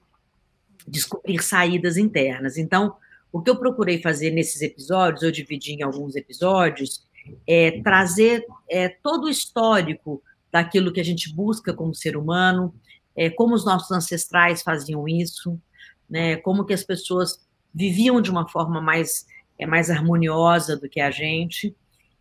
descobrir 0.88 1.44
saídas 1.44 1.98
internas. 1.98 2.58
Então, 2.58 2.96
o 3.30 3.42
que 3.42 3.50
eu 3.50 3.58
procurei 3.58 4.02
fazer 4.02 4.32
nesses 4.32 4.62
episódios, 4.62 5.22
eu 5.22 5.32
dividi 5.32 5.74
em 5.74 5.84
alguns 5.84 6.16
episódios, 6.16 7.06
é 7.46 7.82
trazer 7.82 8.46
é, 8.70 8.88
todo 8.88 9.26
o 9.26 9.30
histórico 9.30 10.24
daquilo 10.50 10.94
que 10.94 11.02
a 11.02 11.04
gente 11.04 11.32
busca 11.36 11.74
como 11.74 11.94
ser 11.94 12.16
humano, 12.16 12.74
é, 13.16 13.30
como 13.30 13.54
os 13.54 13.66
nossos 13.66 13.92
ancestrais 13.92 14.64
faziam 14.64 15.08
isso, 15.08 15.60
né, 16.10 16.38
como 16.38 16.66
que 16.66 16.74
as 16.74 16.84
pessoas 16.84 17.46
viviam 17.74 18.22
de 18.22 18.32
uma 18.32 18.48
forma 18.48 18.82
mais, 18.82 19.28
é, 19.60 19.68
mais 19.68 19.90
harmoniosa 19.92 20.78
do 20.78 20.90
que 20.90 21.02
a 21.02 21.12
gente, 21.12 21.76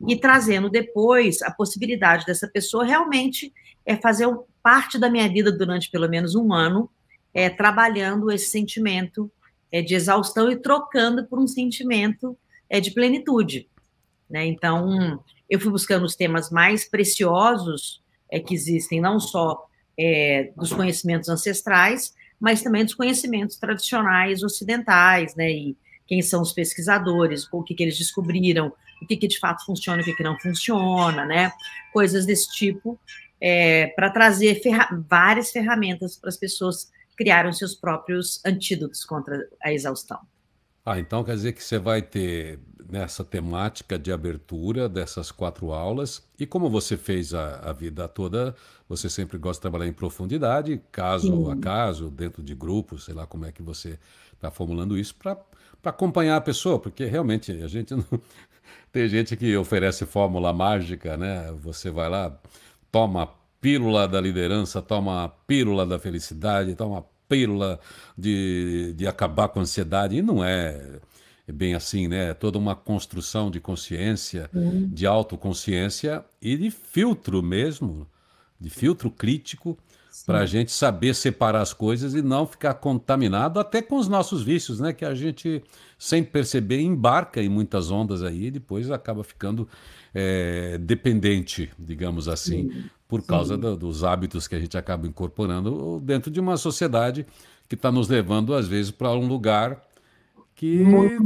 e 0.06 0.16
trazendo 0.16 0.70
depois 0.70 1.42
a 1.42 1.50
possibilidade 1.50 2.24
dessa 2.24 2.46
pessoa 2.46 2.84
realmente 2.84 3.52
é 3.84 3.96
fazer 3.96 4.28
parte 4.62 4.98
da 4.98 5.10
minha 5.10 5.28
vida 5.28 5.50
durante 5.50 5.90
pelo 5.90 6.08
menos 6.08 6.34
um 6.34 6.52
ano, 6.52 6.90
é, 7.32 7.48
trabalhando 7.48 8.30
esse 8.30 8.46
sentimento 8.46 9.30
é, 9.72 9.82
de 9.82 9.94
exaustão 9.94 10.50
e 10.50 10.56
trocando 10.56 11.26
por 11.26 11.38
um 11.38 11.46
sentimento 11.46 12.36
é, 12.68 12.80
de 12.80 12.90
plenitude. 12.90 13.68
Né? 14.28 14.46
Então, 14.46 15.22
eu 15.48 15.58
fui 15.58 15.70
buscando 15.70 16.04
os 16.04 16.14
temas 16.14 16.50
mais 16.50 16.88
preciosos 16.88 18.02
é, 18.30 18.38
que 18.38 18.54
existem, 18.54 19.00
não 19.00 19.18
só 19.18 19.66
é, 19.98 20.52
dos 20.56 20.72
conhecimentos 20.72 21.28
ancestrais, 21.28 22.14
mas 22.38 22.62
também 22.62 22.84
dos 22.84 22.94
conhecimentos 22.94 23.56
tradicionais 23.56 24.42
ocidentais, 24.42 25.34
né? 25.34 25.50
E 25.50 25.76
quem 26.06 26.22
são 26.22 26.40
os 26.40 26.52
pesquisadores, 26.52 27.48
o 27.52 27.62
que, 27.62 27.74
que 27.74 27.82
eles 27.82 27.98
descobriram, 27.98 28.72
o 29.00 29.06
que, 29.06 29.16
que 29.16 29.28
de 29.28 29.38
fato 29.38 29.64
funciona, 29.64 30.02
o 30.02 30.04
que, 30.04 30.14
que 30.14 30.22
não 30.22 30.38
funciona, 30.38 31.24
né? 31.24 31.52
Coisas 31.92 32.26
desse 32.26 32.50
tipo, 32.52 32.98
é, 33.40 33.88
para 33.88 34.10
trazer 34.10 34.60
ferra 34.62 34.88
várias 35.08 35.50
ferramentas 35.50 36.16
para 36.16 36.28
as 36.28 36.36
pessoas 36.36 36.90
criarem 37.16 37.52
seus 37.52 37.74
próprios 37.74 38.40
antídotos 38.44 39.04
contra 39.04 39.48
a 39.62 39.72
exaustão. 39.72 40.20
Ah, 40.84 40.98
então 40.98 41.22
quer 41.22 41.34
dizer 41.34 41.52
que 41.52 41.62
você 41.62 41.78
vai 41.78 42.00
ter 42.00 42.60
nessa 42.88 43.22
temática 43.22 43.98
de 43.98 44.10
abertura 44.10 44.88
dessas 44.88 45.30
quatro 45.30 45.72
aulas, 45.72 46.26
e 46.38 46.46
como 46.46 46.70
você 46.70 46.96
fez 46.96 47.34
a, 47.34 47.56
a 47.58 47.72
vida 47.72 48.08
toda, 48.08 48.54
você 48.88 49.10
sempre 49.10 49.36
gosta 49.36 49.58
de 49.58 49.62
trabalhar 49.62 49.86
em 49.86 49.92
profundidade, 49.92 50.80
caso 50.90 51.44
Sim. 51.44 51.52
a 51.52 51.56
caso, 51.56 52.08
dentro 52.08 52.42
de 52.42 52.54
grupos, 52.54 53.04
sei 53.04 53.14
lá 53.14 53.26
como 53.26 53.44
é 53.44 53.52
que 53.52 53.62
você 53.62 53.98
está 54.32 54.50
formulando 54.50 54.96
isso, 54.96 55.14
para 55.16 55.36
acompanhar 55.84 56.36
a 56.36 56.40
pessoa, 56.40 56.78
porque 56.78 57.04
realmente 57.04 57.52
a 57.62 57.68
gente 57.68 57.92
não. 57.94 58.04
Tem 58.92 59.08
gente 59.08 59.36
que 59.36 59.56
oferece 59.56 60.06
fórmula 60.06 60.52
mágica, 60.52 61.16
né? 61.16 61.52
Você 61.62 61.90
vai 61.90 62.08
lá, 62.08 62.36
toma 62.90 63.22
a 63.24 63.28
pílula 63.60 64.08
da 64.08 64.20
liderança, 64.20 64.80
toma 64.80 65.24
a 65.24 65.28
pílula 65.28 65.84
da 65.84 65.98
felicidade, 65.98 66.74
toma 66.74 66.98
a 66.98 67.02
pílula 67.28 67.78
de, 68.16 68.94
de 68.96 69.06
acabar 69.06 69.48
com 69.48 69.58
a 69.58 69.62
ansiedade, 69.62 70.16
e 70.16 70.22
não 70.22 70.42
é 70.42 70.98
bem 71.52 71.74
assim, 71.74 72.08
né? 72.08 72.30
É 72.30 72.34
toda 72.34 72.58
uma 72.58 72.74
construção 72.74 73.50
de 73.50 73.60
consciência, 73.60 74.50
uhum. 74.54 74.88
de 74.88 75.06
autoconsciência 75.06 76.24
e 76.40 76.56
de 76.56 76.70
filtro 76.70 77.42
mesmo, 77.42 78.06
de 78.60 78.70
filtro 78.70 79.10
crítico, 79.10 79.78
para 80.26 80.40
a 80.40 80.46
gente 80.46 80.72
saber 80.72 81.14
separar 81.14 81.60
as 81.60 81.72
coisas 81.72 82.14
e 82.14 82.22
não 82.22 82.46
ficar 82.46 82.74
contaminado 82.74 83.58
até 83.60 83.82
com 83.82 83.96
os 83.96 84.08
nossos 84.08 84.42
vícios, 84.42 84.80
né? 84.80 84.92
Que 84.92 85.04
a 85.04 85.14
gente, 85.14 85.62
sem 85.98 86.22
perceber, 86.22 86.80
embarca 86.80 87.42
em 87.42 87.48
muitas 87.48 87.90
ondas 87.90 88.22
aí 88.22 88.46
e 88.46 88.50
depois 88.50 88.90
acaba 88.90 89.24
ficando 89.24 89.68
é, 90.14 90.78
dependente, 90.78 91.70
digamos 91.78 92.28
assim, 92.28 92.70
Sim. 92.70 92.84
por 93.06 93.22
causa 93.22 93.56
do, 93.56 93.76
dos 93.76 94.04
hábitos 94.04 94.48
que 94.48 94.54
a 94.54 94.60
gente 94.60 94.76
acaba 94.76 95.06
incorporando 95.06 96.00
dentro 96.04 96.30
de 96.30 96.40
uma 96.40 96.56
sociedade 96.56 97.26
que 97.68 97.74
está 97.74 97.92
nos 97.92 98.08
levando, 98.08 98.54
às 98.54 98.66
vezes, 98.66 98.90
para 98.90 99.12
um 99.12 99.26
lugar 99.26 99.87
que 100.58 100.82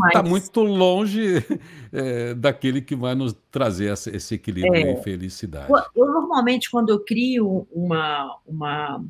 está 0.08 0.22
muito 0.22 0.60
longe 0.60 1.42
é, 1.90 2.34
daquele 2.34 2.82
que 2.82 2.94
vai 2.94 3.14
nos 3.14 3.34
trazer 3.50 3.90
esse 3.90 4.34
equilíbrio 4.34 4.74
é, 4.74 4.92
e 4.92 5.02
felicidade. 5.02 5.72
Eu, 5.96 6.06
normalmente, 6.06 6.70
quando 6.70 6.90
eu 6.90 7.00
crio 7.00 7.66
uma, 7.72 8.36
uma, 8.46 9.02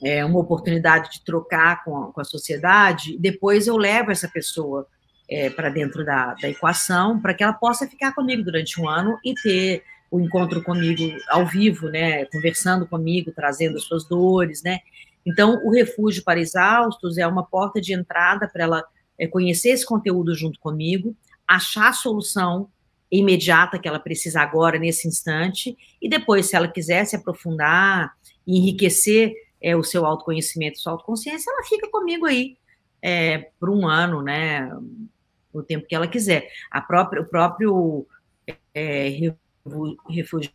é, 0.00 0.24
uma 0.24 0.38
oportunidade 0.38 1.10
de 1.10 1.24
trocar 1.24 1.82
com 1.82 2.04
a, 2.04 2.12
com 2.12 2.20
a 2.20 2.24
sociedade, 2.24 3.18
depois 3.18 3.66
eu 3.66 3.76
levo 3.76 4.12
essa 4.12 4.28
pessoa 4.28 4.86
é, 5.28 5.50
para 5.50 5.70
dentro 5.70 6.04
da, 6.04 6.34
da 6.34 6.48
equação, 6.48 7.20
para 7.20 7.34
que 7.34 7.42
ela 7.42 7.52
possa 7.52 7.84
ficar 7.88 8.14
comigo 8.14 8.44
durante 8.44 8.80
um 8.80 8.88
ano 8.88 9.18
e 9.24 9.34
ter 9.34 9.82
o 10.08 10.20
encontro 10.20 10.62
comigo 10.62 11.02
ao 11.28 11.44
vivo, 11.44 11.88
né, 11.88 12.26
conversando 12.26 12.86
comigo, 12.86 13.32
trazendo 13.34 13.76
as 13.76 13.82
suas 13.82 14.04
dores, 14.04 14.62
né. 14.62 14.78
Então, 15.26 15.60
o 15.64 15.72
refúgio 15.72 16.22
para 16.22 16.38
exaustos 16.38 17.18
é 17.18 17.26
uma 17.26 17.44
porta 17.44 17.80
de 17.80 17.92
entrada 17.92 18.46
para 18.46 18.62
ela 18.62 18.84
é, 19.18 19.26
conhecer 19.26 19.70
esse 19.70 19.84
conteúdo 19.84 20.34
junto 20.34 20.58
comigo, 20.60 21.16
achar 21.46 21.88
a 21.88 21.92
solução 21.92 22.68
imediata 23.10 23.78
que 23.78 23.88
ela 23.88 24.00
precisa 24.00 24.40
agora, 24.40 24.78
nesse 24.78 25.06
instante, 25.06 25.76
e 26.00 26.08
depois, 26.08 26.46
se 26.46 26.56
ela 26.56 26.68
quiser 26.68 27.04
se 27.04 27.16
aprofundar 27.16 28.14
e 28.46 28.58
enriquecer 28.58 29.32
é, 29.60 29.76
o 29.76 29.82
seu 29.82 30.04
autoconhecimento, 30.04 30.78
sua 30.78 30.92
autoconsciência, 30.92 31.50
ela 31.50 31.64
fica 31.64 31.88
comigo 31.88 32.26
aí 32.26 32.56
é, 33.00 33.50
por 33.58 33.70
um 33.70 33.86
ano, 33.86 34.22
né? 34.22 34.68
O 35.52 35.62
tempo 35.62 35.86
que 35.86 35.94
ela 35.94 36.08
quiser. 36.08 36.48
A 36.70 36.80
própria, 36.80 37.22
o 37.22 37.24
próprio 37.24 38.06
é, 38.74 39.32
refúgio 40.08 40.50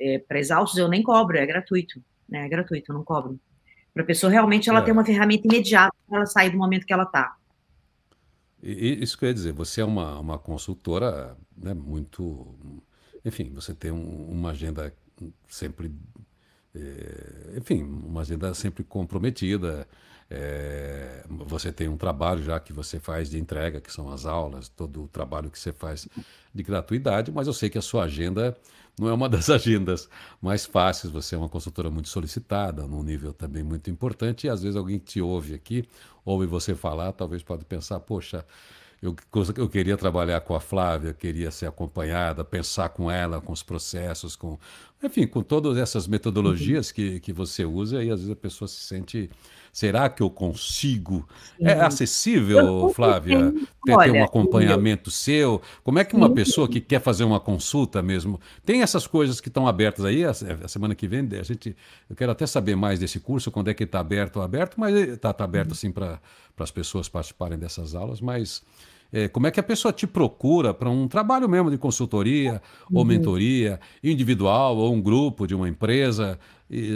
é, 0.00 0.18
para 0.18 0.38
exaustos 0.38 0.78
eu 0.78 0.88
nem 0.88 1.02
cobro, 1.02 1.38
é 1.38 1.46
gratuito, 1.46 2.02
né? 2.28 2.46
É 2.46 2.48
gratuito, 2.48 2.90
eu 2.90 2.96
não 2.96 3.04
cobro. 3.04 3.38
Para 3.92 4.02
a 4.02 4.06
pessoa 4.06 4.30
realmente 4.30 4.68
ela 4.68 4.80
é. 4.80 4.82
ter 4.82 4.92
uma 4.92 5.04
ferramenta 5.04 5.46
imediata 5.46 5.94
para 6.08 6.18
ela 6.18 6.26
sair 6.26 6.50
do 6.50 6.58
momento 6.58 6.86
que 6.86 6.92
ela 6.92 7.04
está. 7.04 7.36
E, 8.62 9.02
isso 9.02 9.18
quer 9.18 9.32
dizer, 9.32 9.52
você 9.52 9.80
é 9.80 9.84
uma, 9.84 10.18
uma 10.18 10.38
consultora 10.38 11.36
né, 11.56 11.74
muito. 11.74 12.54
Enfim, 13.24 13.50
você 13.54 13.74
tem 13.74 13.90
um, 13.90 14.30
uma 14.30 14.50
agenda 14.50 14.92
sempre. 15.48 15.92
É, 16.74 17.56
enfim, 17.56 17.82
uma 17.82 18.20
agenda 18.22 18.52
sempre 18.54 18.84
comprometida. 18.84 19.86
É, 20.32 21.24
você 21.28 21.72
tem 21.72 21.88
um 21.88 21.96
trabalho 21.96 22.42
já 22.42 22.60
que 22.60 22.72
você 22.72 23.00
faz 23.00 23.28
de 23.28 23.38
entrega, 23.38 23.80
que 23.80 23.92
são 23.92 24.08
as 24.10 24.26
aulas, 24.26 24.68
todo 24.68 25.04
o 25.04 25.08
trabalho 25.08 25.50
que 25.50 25.58
você 25.58 25.72
faz 25.72 26.06
de 26.54 26.62
gratuidade, 26.62 27.32
mas 27.32 27.48
eu 27.48 27.52
sei 27.52 27.68
que 27.68 27.78
a 27.78 27.82
sua 27.82 28.04
agenda 28.04 28.56
não 28.98 29.08
é 29.08 29.12
uma 29.12 29.28
das 29.30 29.50
agendas 29.50 30.08
mais 30.40 30.64
fáceis. 30.64 31.12
Você 31.12 31.34
é 31.34 31.38
uma 31.38 31.48
consultora 31.48 31.90
muito 31.90 32.08
solicitada, 32.08 32.86
num 32.86 33.02
nível 33.02 33.32
também 33.32 33.62
muito 33.62 33.90
importante, 33.90 34.46
e 34.46 34.50
às 34.50 34.62
vezes 34.62 34.76
alguém 34.76 34.98
te 34.98 35.20
ouve 35.20 35.54
aqui, 35.54 35.88
ouve 36.24 36.46
você 36.46 36.74
falar, 36.74 37.12
talvez 37.12 37.42
pode 37.42 37.64
pensar, 37.64 38.00
poxa, 38.00 38.44
eu, 39.02 39.16
eu 39.56 39.68
queria 39.68 39.96
trabalhar 39.96 40.42
com 40.42 40.54
a 40.54 40.60
Flávia, 40.60 41.14
queria 41.14 41.50
ser 41.50 41.66
acompanhada, 41.66 42.44
pensar 42.44 42.90
com 42.90 43.10
ela, 43.10 43.40
com 43.40 43.50
os 43.50 43.62
processos, 43.62 44.36
com, 44.36 44.58
enfim, 45.02 45.26
com 45.26 45.42
todas 45.42 45.76
essas 45.76 46.06
metodologias 46.06 46.88
uhum. 46.88 46.94
que, 46.94 47.20
que 47.20 47.32
você 47.32 47.64
usa, 47.64 48.02
e 48.02 48.10
às 48.10 48.20
vezes 48.20 48.30
a 48.30 48.36
pessoa 48.36 48.68
se 48.68 48.80
sente 48.80 49.30
Será 49.72 50.08
que 50.08 50.22
eu 50.22 50.28
consigo? 50.28 51.28
Sim. 51.56 51.66
É 51.66 51.80
acessível, 51.80 52.90
Flávia, 52.94 53.52
ter, 53.84 53.92
Olha, 53.92 54.12
ter 54.12 54.18
um 54.18 54.24
acompanhamento 54.24 55.10
seu? 55.10 55.62
Como 55.84 55.98
é 55.98 56.04
que 56.04 56.16
uma 56.16 56.30
pessoa 56.30 56.68
que 56.68 56.80
quer 56.80 57.00
fazer 57.00 57.22
uma 57.22 57.38
consulta 57.38 58.02
mesmo, 58.02 58.40
tem 58.64 58.82
essas 58.82 59.06
coisas 59.06 59.40
que 59.40 59.48
estão 59.48 59.68
abertas 59.68 60.04
aí? 60.04 60.24
A, 60.24 60.30
a, 60.30 60.68
semana 60.68 60.94
que 60.94 61.06
vem, 61.06 61.28
a 61.38 61.42
gente, 61.42 61.76
eu 62.08 62.16
quero 62.16 62.32
até 62.32 62.46
saber 62.46 62.74
mais 62.74 62.98
desse 62.98 63.20
curso, 63.20 63.50
quando 63.50 63.68
é 63.68 63.74
que 63.74 63.84
está 63.84 64.00
aberto 64.00 64.36
ou 64.36 64.42
aberto, 64.42 64.78
mas 64.78 64.94
está 64.94 65.32
tá 65.32 65.44
aberto 65.44 65.72
assim 65.72 65.92
para 65.92 66.20
as 66.58 66.70
pessoas 66.70 67.08
participarem 67.08 67.58
dessas 67.58 67.94
aulas, 67.94 68.20
mas 68.20 68.62
é, 69.12 69.28
como 69.28 69.46
é 69.46 69.50
que 69.50 69.60
a 69.60 69.62
pessoa 69.62 69.92
te 69.92 70.06
procura 70.06 70.72
para 70.72 70.88
um 70.88 71.08
trabalho 71.08 71.48
mesmo 71.48 71.70
de 71.70 71.78
consultoria 71.78 72.62
uhum. 72.90 72.98
ou 72.98 73.04
mentoria 73.04 73.80
individual 74.02 74.76
ou 74.76 74.92
um 74.92 75.00
grupo 75.00 75.46
de 75.46 75.54
uma 75.54 75.68
empresa 75.68 76.38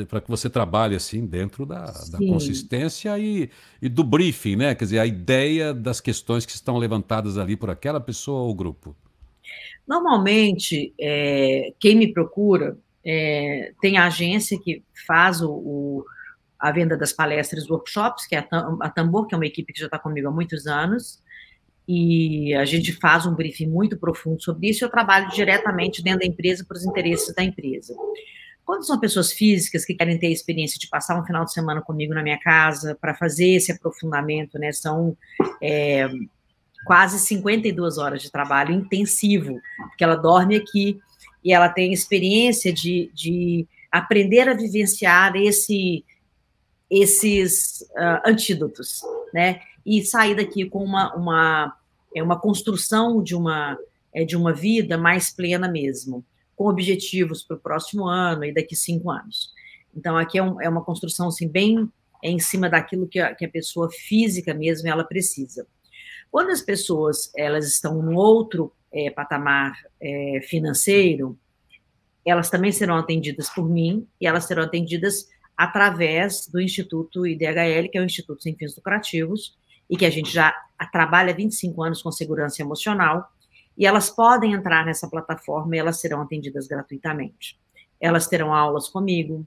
para 0.08 0.20
que 0.20 0.30
você 0.30 0.48
trabalhe 0.48 0.94
assim 0.94 1.26
dentro 1.26 1.66
da, 1.66 1.86
da 1.86 2.18
consistência 2.18 3.18
e, 3.18 3.50
e, 3.82 3.88
do 3.88 4.04
briefing, 4.04 4.54
né? 4.54 4.74
Quer 4.74 4.84
dizer, 4.84 4.98
a 5.00 5.06
ideia 5.06 5.74
das 5.74 6.00
questões 6.00 6.46
que 6.46 6.52
estão 6.52 6.78
levantadas 6.78 7.36
ali 7.36 7.56
por 7.56 7.68
aquela 7.68 8.00
pessoa 8.00 8.42
ou 8.42 8.54
grupo. 8.54 8.94
Normalmente, 9.86 10.94
é, 10.98 11.72
quem 11.80 11.96
me 11.96 12.12
procura 12.12 12.78
é, 13.04 13.72
tem 13.80 13.96
a 13.96 14.06
agência 14.06 14.58
que 14.62 14.82
faz 15.06 15.42
o, 15.42 15.50
o, 15.50 16.04
a 16.58 16.70
venda 16.70 16.96
das 16.96 17.12
palestras, 17.12 17.68
workshops, 17.68 18.26
que 18.26 18.36
é 18.36 18.46
a 18.80 18.90
Tambor, 18.90 19.26
que 19.26 19.34
é 19.34 19.38
uma 19.38 19.46
equipe 19.46 19.72
que 19.72 19.80
já 19.80 19.86
está 19.86 19.98
comigo 19.98 20.28
há 20.28 20.30
muitos 20.30 20.68
anos, 20.68 21.20
e 21.86 22.54
a 22.54 22.64
gente 22.64 22.92
faz 22.92 23.26
um 23.26 23.34
briefing 23.34 23.68
muito 23.68 23.96
profundo 23.96 24.42
sobre 24.42 24.70
isso. 24.70 24.84
Eu 24.84 24.90
trabalho 24.90 25.28
diretamente 25.30 26.02
dentro 26.02 26.20
da 26.20 26.26
empresa 26.26 26.64
para 26.66 26.76
os 26.76 26.84
interesses 26.84 27.34
da 27.34 27.42
empresa. 27.42 27.94
Quando 28.64 28.86
são 28.86 28.98
pessoas 28.98 29.30
físicas 29.32 29.84
que 29.84 29.94
querem 29.94 30.18
ter 30.18 30.28
a 30.28 30.30
experiência 30.30 30.78
de 30.78 30.88
passar 30.88 31.20
um 31.20 31.24
final 31.26 31.44
de 31.44 31.52
semana 31.52 31.82
comigo 31.82 32.14
na 32.14 32.22
minha 32.22 32.38
casa 32.38 32.96
para 32.98 33.14
fazer 33.14 33.50
esse 33.50 33.70
aprofundamento, 33.70 34.58
né? 34.58 34.72
São 34.72 35.14
é, 35.62 36.08
quase 36.86 37.18
52 37.18 37.98
horas 37.98 38.22
de 38.22 38.30
trabalho 38.30 38.74
intensivo, 38.74 39.60
porque 39.88 40.02
ela 40.02 40.16
dorme 40.16 40.56
aqui 40.56 40.98
e 41.44 41.52
ela 41.52 41.68
tem 41.68 41.92
experiência 41.92 42.72
de, 42.72 43.10
de 43.12 43.66
aprender 43.92 44.48
a 44.48 44.54
vivenciar 44.54 45.36
esse, 45.36 46.02
esses 46.90 47.82
uh, 47.92 48.26
antídotos, 48.26 49.02
né? 49.34 49.60
E 49.84 50.04
sair 50.04 50.34
daqui 50.34 50.68
com 50.68 50.82
uma, 50.82 51.14
uma, 51.14 51.76
é 52.14 52.22
uma 52.22 52.38
construção 52.38 53.22
de 53.22 53.34
uma, 53.34 53.78
é, 54.12 54.24
de 54.24 54.36
uma 54.36 54.52
vida 54.52 54.96
mais 54.96 55.30
plena 55.30 55.68
mesmo, 55.68 56.24
com 56.56 56.68
objetivos 56.68 57.42
para 57.42 57.56
o 57.56 57.60
próximo 57.60 58.06
ano 58.06 58.44
e 58.44 58.54
daqui 58.54 58.74
cinco 58.74 59.10
anos. 59.10 59.52
Então, 59.96 60.16
aqui 60.16 60.38
é, 60.38 60.42
um, 60.42 60.60
é 60.60 60.68
uma 60.68 60.82
construção 60.82 61.28
assim, 61.28 61.48
bem 61.48 61.88
é 62.22 62.30
em 62.30 62.38
cima 62.38 62.70
daquilo 62.70 63.06
que 63.06 63.20
a, 63.20 63.34
que 63.34 63.44
a 63.44 63.50
pessoa 63.50 63.90
física 63.90 64.54
mesmo 64.54 64.88
ela 64.88 65.04
precisa. 65.04 65.66
Quando 66.30 66.50
as 66.50 66.62
pessoas 66.62 67.30
elas 67.36 67.66
estão 67.66 68.00
num 68.00 68.16
outro 68.16 68.72
é, 68.90 69.10
patamar 69.10 69.74
é, 70.00 70.40
financeiro, 70.48 71.38
elas 72.24 72.48
também 72.48 72.72
serão 72.72 72.96
atendidas 72.96 73.50
por 73.50 73.68
mim 73.68 74.06
e 74.18 74.26
elas 74.26 74.44
serão 74.44 74.62
atendidas 74.62 75.28
através 75.54 76.48
do 76.48 76.60
Instituto 76.60 77.26
IDHL, 77.26 77.90
que 77.90 77.98
é 77.98 78.00
o 78.00 78.04
Instituto 78.04 78.42
Sem 78.42 78.56
Fins 78.56 78.74
Lucrativos, 78.74 79.56
e 79.94 79.96
que 79.96 80.04
a 80.04 80.10
gente 80.10 80.28
já 80.28 80.52
trabalha 80.90 81.32
há 81.32 81.36
25 81.36 81.80
anos 81.84 82.02
com 82.02 82.10
segurança 82.10 82.60
emocional, 82.60 83.28
e 83.78 83.86
elas 83.86 84.10
podem 84.10 84.52
entrar 84.52 84.84
nessa 84.84 85.08
plataforma 85.08 85.76
e 85.76 85.78
elas 85.78 86.00
serão 86.00 86.20
atendidas 86.20 86.66
gratuitamente. 86.66 87.56
Elas 88.00 88.26
terão 88.26 88.52
aulas 88.52 88.88
comigo, 88.88 89.46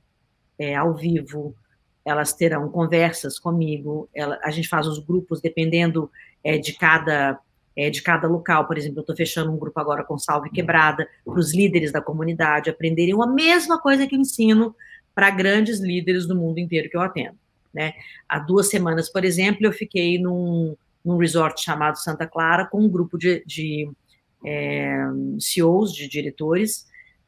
é, 0.58 0.74
ao 0.74 0.96
vivo, 0.96 1.54
elas 2.06 2.32
terão 2.32 2.70
conversas 2.70 3.38
comigo, 3.38 4.10
ela, 4.16 4.40
a 4.42 4.50
gente 4.50 4.70
faz 4.70 4.88
os 4.88 5.00
grupos 5.00 5.42
dependendo 5.42 6.10
é, 6.42 6.58
de 6.58 6.72
cada 6.74 7.38
é, 7.76 7.90
de 7.90 8.02
cada 8.02 8.26
local. 8.26 8.66
Por 8.66 8.78
exemplo, 8.78 9.00
eu 9.00 9.02
estou 9.02 9.16
fechando 9.18 9.52
um 9.52 9.58
grupo 9.58 9.78
agora 9.82 10.04
com 10.04 10.18
Salve 10.18 10.50
Quebrada, 10.50 11.10
para 11.26 11.40
os 11.40 11.54
líderes 11.54 11.92
da 11.92 12.02
comunidade 12.02 12.70
aprenderem 12.70 13.22
a 13.22 13.28
mesma 13.28 13.80
coisa 13.82 14.08
que 14.08 14.16
eu 14.16 14.20
ensino 14.20 14.74
para 15.14 15.30
grandes 15.30 15.82
líderes 15.82 16.26
do 16.26 16.38
mundo 16.38 16.58
inteiro 16.58 16.90
que 16.90 16.96
eu 16.96 17.02
atendo. 17.02 17.38
Né? 17.74 17.94
Há 18.28 18.40
duas 18.40 18.70
semanas, 18.70 19.10
por 19.12 19.24
exemplo, 19.24 19.66
eu 19.66 19.72
fiquei 19.72 20.18
num, 20.20 20.76
num 21.04 21.18
resort 21.18 21.64
chamado 21.64 21.98
Santa 21.98 22.28
Clara 22.28 22.66
com 22.66 22.82
um 22.82 22.90
grupo 22.90 23.18
de, 23.18 23.44
de 23.46 23.90
é, 24.46 24.98
CEOs, 25.40 25.94
de 25.94 26.08
diretores, 26.08 26.88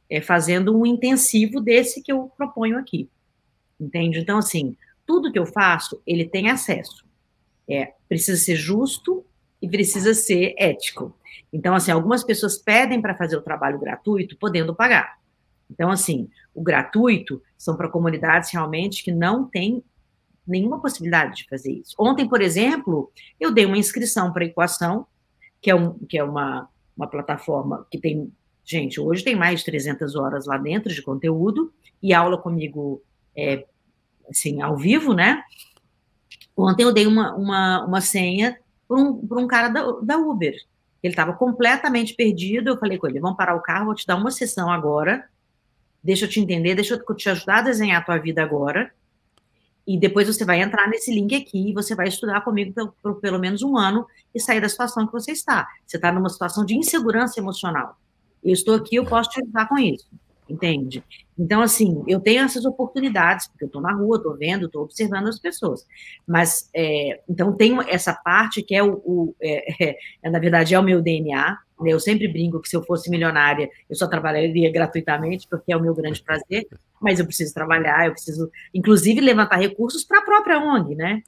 é, 0.09 0.21
fazendo 0.21 0.77
um 0.77 0.85
intensivo 0.85 1.61
desse 1.61 2.01
que 2.01 2.11
eu 2.11 2.31
proponho 2.37 2.77
aqui. 2.77 3.09
Entende? 3.79 4.19
Então, 4.19 4.37
assim, 4.37 4.75
tudo 5.05 5.31
que 5.31 5.39
eu 5.39 5.45
faço, 5.45 6.01
ele 6.05 6.27
tem 6.27 6.49
acesso. 6.49 7.05
É, 7.69 7.93
precisa 8.07 8.37
ser 8.37 8.55
justo 8.55 9.25
e 9.61 9.69
precisa 9.69 10.13
ser 10.13 10.55
ético. 10.57 11.15
Então, 11.51 11.75
assim, 11.75 11.91
algumas 11.91 12.23
pessoas 12.23 12.57
pedem 12.57 13.01
para 13.01 13.15
fazer 13.15 13.37
o 13.37 13.41
trabalho 13.41 13.79
gratuito, 13.79 14.37
podendo 14.37 14.75
pagar. 14.75 15.19
Então, 15.69 15.91
assim, 15.91 16.29
o 16.53 16.61
gratuito 16.61 17.41
são 17.57 17.75
para 17.75 17.89
comunidades 17.89 18.51
realmente 18.51 19.03
que 19.03 19.11
não 19.11 19.47
têm 19.47 19.83
nenhuma 20.49 20.79
possibilidade 20.79 21.37
de 21.37 21.47
fazer 21.47 21.71
isso. 21.71 21.95
Ontem, 21.97 22.27
por 22.27 22.41
exemplo, 22.41 23.11
eu 23.39 23.51
dei 23.51 23.65
uma 23.65 23.77
inscrição 23.77 24.33
para 24.33 24.43
a 24.43 24.47
Equação, 24.47 25.05
que 25.61 25.69
é, 25.69 25.75
um, 25.75 25.93
que 25.99 26.17
é 26.17 26.23
uma, 26.23 26.67
uma 26.95 27.07
plataforma 27.07 27.85
que 27.91 27.97
tem, 27.97 28.31
gente, 28.65 28.99
hoje 28.99 29.23
tem 29.23 29.35
mais 29.35 29.59
de 29.59 29.65
300 29.65 30.15
horas 30.15 30.45
lá 30.45 30.57
dentro 30.57 30.93
de 30.93 31.01
conteúdo, 31.01 31.71
e 32.01 32.13
aula 32.13 32.37
comigo, 32.37 33.01
é, 33.35 33.65
assim, 34.29 34.61
ao 34.61 34.77
vivo, 34.77 35.13
né? 35.13 35.43
Ontem 36.55 36.83
eu 36.83 36.93
dei 36.93 37.07
uma, 37.07 37.35
uma, 37.35 37.85
uma 37.85 38.01
senha 38.01 38.57
por 38.87 38.97
um, 38.97 39.43
um 39.43 39.47
cara 39.47 39.69
da, 39.69 39.83
da 40.01 40.17
Uber. 40.17 40.55
Ele 41.01 41.13
estava 41.13 41.33
completamente 41.33 42.13
perdido. 42.13 42.69
Eu 42.69 42.77
falei 42.77 42.97
com 42.97 43.07
ele: 43.07 43.19
vamos 43.19 43.37
parar 43.37 43.55
o 43.55 43.61
carro, 43.61 43.85
vou 43.85 43.95
te 43.95 44.05
dar 44.05 44.15
uma 44.15 44.31
sessão 44.31 44.69
agora. 44.71 45.27
Deixa 46.03 46.25
eu 46.25 46.29
te 46.29 46.39
entender, 46.39 46.75
deixa 46.75 46.95
eu 46.95 47.15
te 47.15 47.29
ajudar 47.29 47.59
a 47.59 47.63
desenhar 47.63 48.01
a 48.01 48.05
tua 48.05 48.17
vida 48.17 48.41
agora. 48.41 48.91
E 49.89 49.97
depois 49.97 50.27
você 50.27 50.45
vai 50.45 50.61
entrar 50.61 50.87
nesse 50.87 51.11
link 51.11 51.35
aqui 51.35 51.71
e 51.71 51.73
você 51.73 51.95
vai 51.95 52.07
estudar 52.07 52.41
comigo 52.41 52.71
por, 52.73 52.93
por 53.01 53.19
pelo 53.19 53.39
menos 53.39 53.63
um 53.63 53.75
ano 53.75 54.05
e 54.35 54.39
sair 54.39 54.61
da 54.61 54.69
situação 54.69 55.07
que 55.07 55.11
você 55.11 55.31
está. 55.31 55.67
Você 55.87 55.97
está 55.97 56.11
numa 56.11 56.29
situação 56.29 56.63
de 56.63 56.75
insegurança 56.75 57.39
emocional. 57.39 57.97
Eu 58.43 58.53
estou 58.53 58.75
aqui, 58.75 58.97
eu 58.97 59.05
posso 59.05 59.31
te 59.31 59.41
ajudar 59.41 59.67
com 59.67 59.79
isso 59.79 60.07
entende? 60.49 61.03
Então, 61.37 61.61
assim, 61.61 62.03
eu 62.07 62.19
tenho 62.19 62.43
essas 62.43 62.65
oportunidades, 62.65 63.47
porque 63.47 63.63
eu 63.63 63.67
estou 63.67 63.81
na 63.81 63.93
rua, 63.93 64.17
estou 64.17 64.35
vendo, 64.35 64.65
estou 64.65 64.83
observando 64.83 65.27
as 65.27 65.39
pessoas. 65.39 65.85
Mas, 66.27 66.69
é, 66.75 67.21
então, 67.29 67.53
tem 67.53 67.77
essa 67.87 68.13
parte 68.13 68.61
que 68.61 68.75
é 68.75 68.83
o, 68.83 68.93
o 69.05 69.35
é, 69.41 69.95
é, 70.23 70.29
na 70.29 70.39
verdade, 70.39 70.73
é 70.73 70.79
o 70.79 70.83
meu 70.83 71.01
DNA. 71.01 71.57
Né? 71.79 71.91
Eu 71.91 71.99
sempre 71.99 72.27
brinco 72.27 72.59
que 72.59 72.67
se 72.67 72.75
eu 72.75 72.83
fosse 72.83 73.09
milionária, 73.09 73.69
eu 73.89 73.95
só 73.95 74.07
trabalharia 74.07 74.69
gratuitamente, 74.73 75.47
porque 75.49 75.71
é 75.71 75.77
o 75.77 75.81
meu 75.81 75.93
grande 75.93 76.21
prazer, 76.21 76.67
mas 76.99 77.19
eu 77.19 77.25
preciso 77.25 77.53
trabalhar, 77.53 78.07
eu 78.07 78.11
preciso, 78.11 78.51
inclusive, 78.73 79.21
levantar 79.21 79.57
recursos 79.57 80.03
para 80.03 80.19
a 80.19 80.23
própria 80.23 80.59
ONG, 80.59 80.95
né? 80.95 81.23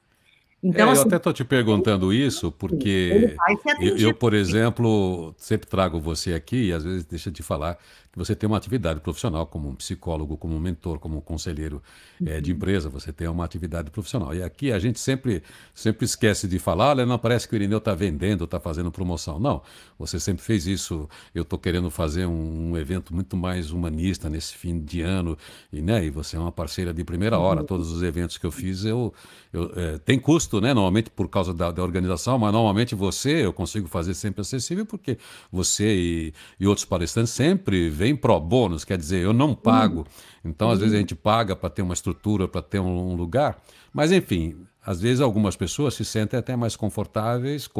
Então, 0.62 0.90
é, 0.90 0.92
assim, 0.92 1.02
eu 1.02 1.06
até 1.08 1.16
estou 1.16 1.32
te 1.32 1.44
perguntando 1.44 2.12
isso 2.12 2.52
porque 2.52 3.36
eu, 3.80 3.96
eu, 3.98 4.14
por 4.14 4.32
exemplo, 4.32 5.34
sempre 5.36 5.66
trago 5.68 5.98
você 5.98 6.34
aqui 6.34 6.68
e 6.68 6.72
às 6.72 6.84
vezes 6.84 7.04
deixa 7.04 7.32
de 7.32 7.42
falar 7.42 7.76
que 8.12 8.18
você 8.18 8.36
tem 8.36 8.46
uma 8.46 8.58
atividade 8.58 9.00
profissional 9.00 9.46
como 9.46 9.70
um 9.70 9.74
psicólogo, 9.74 10.36
como 10.36 10.54
um 10.54 10.60
mentor, 10.60 10.98
como 10.98 11.16
um 11.16 11.20
conselheiro 11.20 11.82
é, 12.24 12.42
de 12.42 12.50
uhum. 12.50 12.56
empresa, 12.56 12.90
você 12.90 13.10
tem 13.10 13.26
uma 13.26 13.42
atividade 13.42 13.90
profissional. 13.90 14.34
E 14.34 14.42
aqui 14.42 14.70
a 14.70 14.78
gente 14.78 15.00
sempre, 15.00 15.42
sempre 15.74 16.04
esquece 16.04 16.46
de 16.46 16.58
falar, 16.58 16.90
olha, 16.90 17.06
não 17.06 17.18
parece 17.18 17.48
que 17.48 17.54
o 17.54 17.56
Irineu 17.56 17.78
está 17.78 17.94
vendendo, 17.94 18.44
está 18.44 18.60
fazendo 18.60 18.92
promoção. 18.92 19.40
Não, 19.40 19.62
você 19.98 20.20
sempre 20.20 20.44
fez 20.44 20.66
isso. 20.66 21.08
Eu 21.34 21.42
estou 21.42 21.58
querendo 21.58 21.90
fazer 21.90 22.26
um, 22.26 22.72
um, 22.72 22.76
evento 22.76 23.14
muito 23.14 23.34
mais 23.34 23.70
humanista 23.70 24.28
nesse 24.28 24.54
fim 24.54 24.78
de 24.78 25.00
ano, 25.00 25.38
e, 25.72 25.80
né, 25.80 26.04
e 26.04 26.10
você 26.10 26.36
é 26.36 26.38
uma 26.38 26.52
parceira 26.52 26.92
de 26.92 27.02
primeira 27.02 27.38
hora. 27.38 27.60
Uhum. 27.60 27.66
Todos 27.66 27.90
os 27.90 28.02
eventos 28.02 28.36
que 28.36 28.44
eu 28.44 28.52
fiz, 28.52 28.84
eu, 28.84 29.14
eu 29.54 29.72
é, 29.74 29.98
tem 29.98 30.18
custo, 30.18 30.60
né, 30.60 30.74
normalmente 30.74 31.08
por 31.08 31.28
causa 31.28 31.54
da, 31.54 31.70
da, 31.70 31.82
organização, 31.82 32.38
mas 32.38 32.52
normalmente 32.52 32.94
você 32.94 33.46
eu 33.46 33.54
consigo 33.54 33.88
fazer 33.88 34.12
sempre 34.12 34.42
acessível, 34.42 34.84
porque 34.84 35.16
você 35.50 35.94
e, 35.96 36.34
e 36.60 36.66
outros 36.66 36.84
palestrantes 36.84 37.32
sempre 37.32 37.88
vem 38.02 38.16
pro 38.16 38.40
bônus, 38.40 38.84
quer 38.84 38.98
dizer, 38.98 39.22
eu 39.22 39.32
não 39.32 39.54
pago. 39.54 40.00
Uhum. 40.00 40.04
Então, 40.44 40.70
às 40.70 40.80
vezes, 40.80 40.94
a 40.94 40.98
gente 40.98 41.14
paga 41.14 41.54
para 41.54 41.70
ter 41.70 41.82
uma 41.82 41.94
estrutura, 41.94 42.48
para 42.48 42.60
ter 42.60 42.80
um, 42.80 43.14
lugar. 43.14 43.62
Mas, 43.92 44.10
enfim, 44.10 44.56
às 44.84 45.00
vezes 45.00 45.20
algumas 45.20 45.54
pessoas 45.54 45.94
se 45.94 46.04
sentem 46.04 46.36
até 46.36 46.56
mais 46.56 46.74
confortáveis 46.74 47.70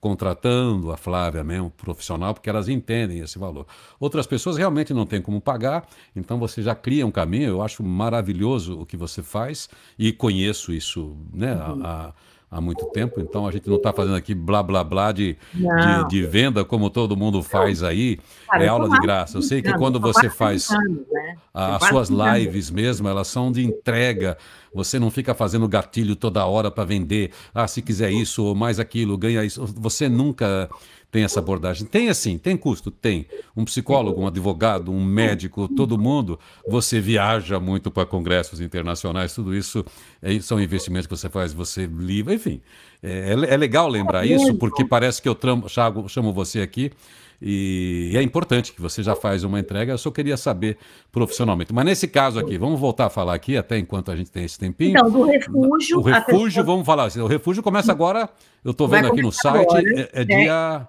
contratando 0.00 0.90
a 0.90 0.96
Flávia 0.96 1.44
mesmo, 1.44 1.70
profissional, 1.70 2.32
porque 2.32 2.48
elas 2.48 2.68
entendem 2.68 3.18
esse 3.18 3.38
valor. 3.38 3.66
Outras 4.00 4.26
pessoas 4.26 4.56
realmente 4.56 4.94
não 4.94 5.04
têm 5.04 5.20
como 5.20 5.40
pagar, 5.40 5.86
então 6.16 6.38
você 6.38 6.62
já 6.62 6.74
cria 6.74 7.06
um 7.06 7.10
caminho. 7.10 7.50
Eu 7.50 7.62
acho 7.62 7.82
maravilhoso 7.82 8.80
o 8.80 8.86
que 8.86 8.96
você 8.96 9.22
faz 9.22 9.68
e 9.98 10.12
conheço 10.12 10.72
isso, 10.72 11.14
né? 11.32 11.54
Uhum. 11.54 11.84
A, 11.84 12.06
a, 12.08 12.12
há 12.52 12.60
muito 12.60 12.84
tempo, 12.90 13.18
então 13.18 13.46
a 13.46 13.50
gente 13.50 13.66
não 13.66 13.76
está 13.76 13.94
fazendo 13.94 14.14
aqui 14.14 14.34
blá 14.34 14.62
blá 14.62 14.84
blá 14.84 15.10
de, 15.10 15.38
de, 15.54 16.08
de, 16.08 16.26
venda 16.26 16.62
como 16.62 16.90
todo 16.90 17.16
mundo 17.16 17.42
faz 17.42 17.82
aí, 17.82 18.18
Cara, 18.46 18.62
é 18.62 18.68
aula 18.68 18.90
de 18.90 18.98
graça. 19.00 19.38
Eu 19.38 19.42
sei 19.42 19.62
que 19.62 19.72
quando 19.78 19.98
você 19.98 20.28
faz 20.28 20.68
né? 20.68 21.36
as 21.54 21.86
suas 21.86 22.10
lives 22.10 22.70
mesmo, 22.70 23.08
elas 23.08 23.28
são 23.28 23.50
de 23.50 23.64
entrega, 23.64 24.36
você 24.74 24.98
não 24.98 25.10
fica 25.10 25.32
fazendo 25.32 25.66
gatilho 25.66 26.14
toda 26.14 26.44
hora 26.44 26.70
para 26.70 26.84
vender, 26.84 27.30
ah, 27.54 27.66
se 27.66 27.80
quiser 27.80 28.12
isso 28.12 28.44
ou 28.44 28.54
mais 28.54 28.78
aquilo, 28.78 29.16
ganha 29.16 29.42
isso. 29.42 29.64
Você 29.78 30.06
nunca 30.06 30.68
tem 31.12 31.24
essa 31.24 31.40
abordagem. 31.40 31.86
Tem 31.86 32.08
assim, 32.08 32.38
tem 32.38 32.56
custo? 32.56 32.90
Tem. 32.90 33.26
Um 33.54 33.66
psicólogo, 33.66 34.22
um 34.22 34.26
advogado, 34.26 34.90
um 34.90 35.04
médico, 35.04 35.68
todo 35.68 35.98
mundo, 35.98 36.40
você 36.66 36.98
viaja 37.00 37.60
muito 37.60 37.90
para 37.90 38.06
congressos 38.06 38.62
internacionais, 38.62 39.34
tudo 39.34 39.54
isso 39.54 39.84
é, 40.22 40.40
são 40.40 40.58
investimentos 40.58 41.06
que 41.06 41.14
você 41.14 41.28
faz, 41.28 41.52
você 41.52 41.84
livra, 41.84 42.32
enfim. 42.32 42.62
É, 43.02 43.34
é, 43.34 43.54
é 43.54 43.56
legal 43.58 43.88
lembrar 43.88 44.24
isso, 44.24 44.54
porque 44.54 44.86
parece 44.86 45.20
que 45.20 45.28
eu 45.28 45.34
tramo, 45.34 45.68
chamo, 45.68 46.08
chamo 46.08 46.32
você 46.32 46.62
aqui 46.62 46.90
e 47.44 48.12
é 48.14 48.22
importante 48.22 48.72
que 48.72 48.80
você 48.80 49.02
já 49.02 49.16
faz 49.16 49.44
uma 49.44 49.58
entrega, 49.58 49.92
eu 49.92 49.98
só 49.98 50.10
queria 50.10 50.36
saber 50.36 50.78
profissionalmente. 51.10 51.74
Mas 51.74 51.84
nesse 51.84 52.08
caso 52.08 52.38
aqui, 52.38 52.56
vamos 52.56 52.80
voltar 52.80 53.06
a 53.06 53.10
falar 53.10 53.34
aqui, 53.34 53.56
até 53.56 53.76
enquanto 53.76 54.10
a 54.12 54.16
gente 54.16 54.30
tem 54.30 54.44
esse 54.44 54.58
tempinho. 54.58 54.92
Então, 54.92 55.10
do 55.10 55.24
refúgio. 55.24 55.98
O 55.98 56.02
refúgio, 56.02 56.46
pessoa... 56.46 56.64
vamos 56.64 56.86
falar 56.86 57.04
assim, 57.04 57.20
o 57.20 57.26
refúgio 57.26 57.62
começa 57.62 57.90
agora, 57.92 58.30
eu 58.64 58.70
estou 58.70 58.88
vendo 58.88 59.08
aqui 59.08 59.20
no 59.20 59.32
site, 59.32 59.60
agora, 59.60 59.82
é, 59.82 60.08
é 60.12 60.24
né? 60.24 60.36
dia 60.36 60.88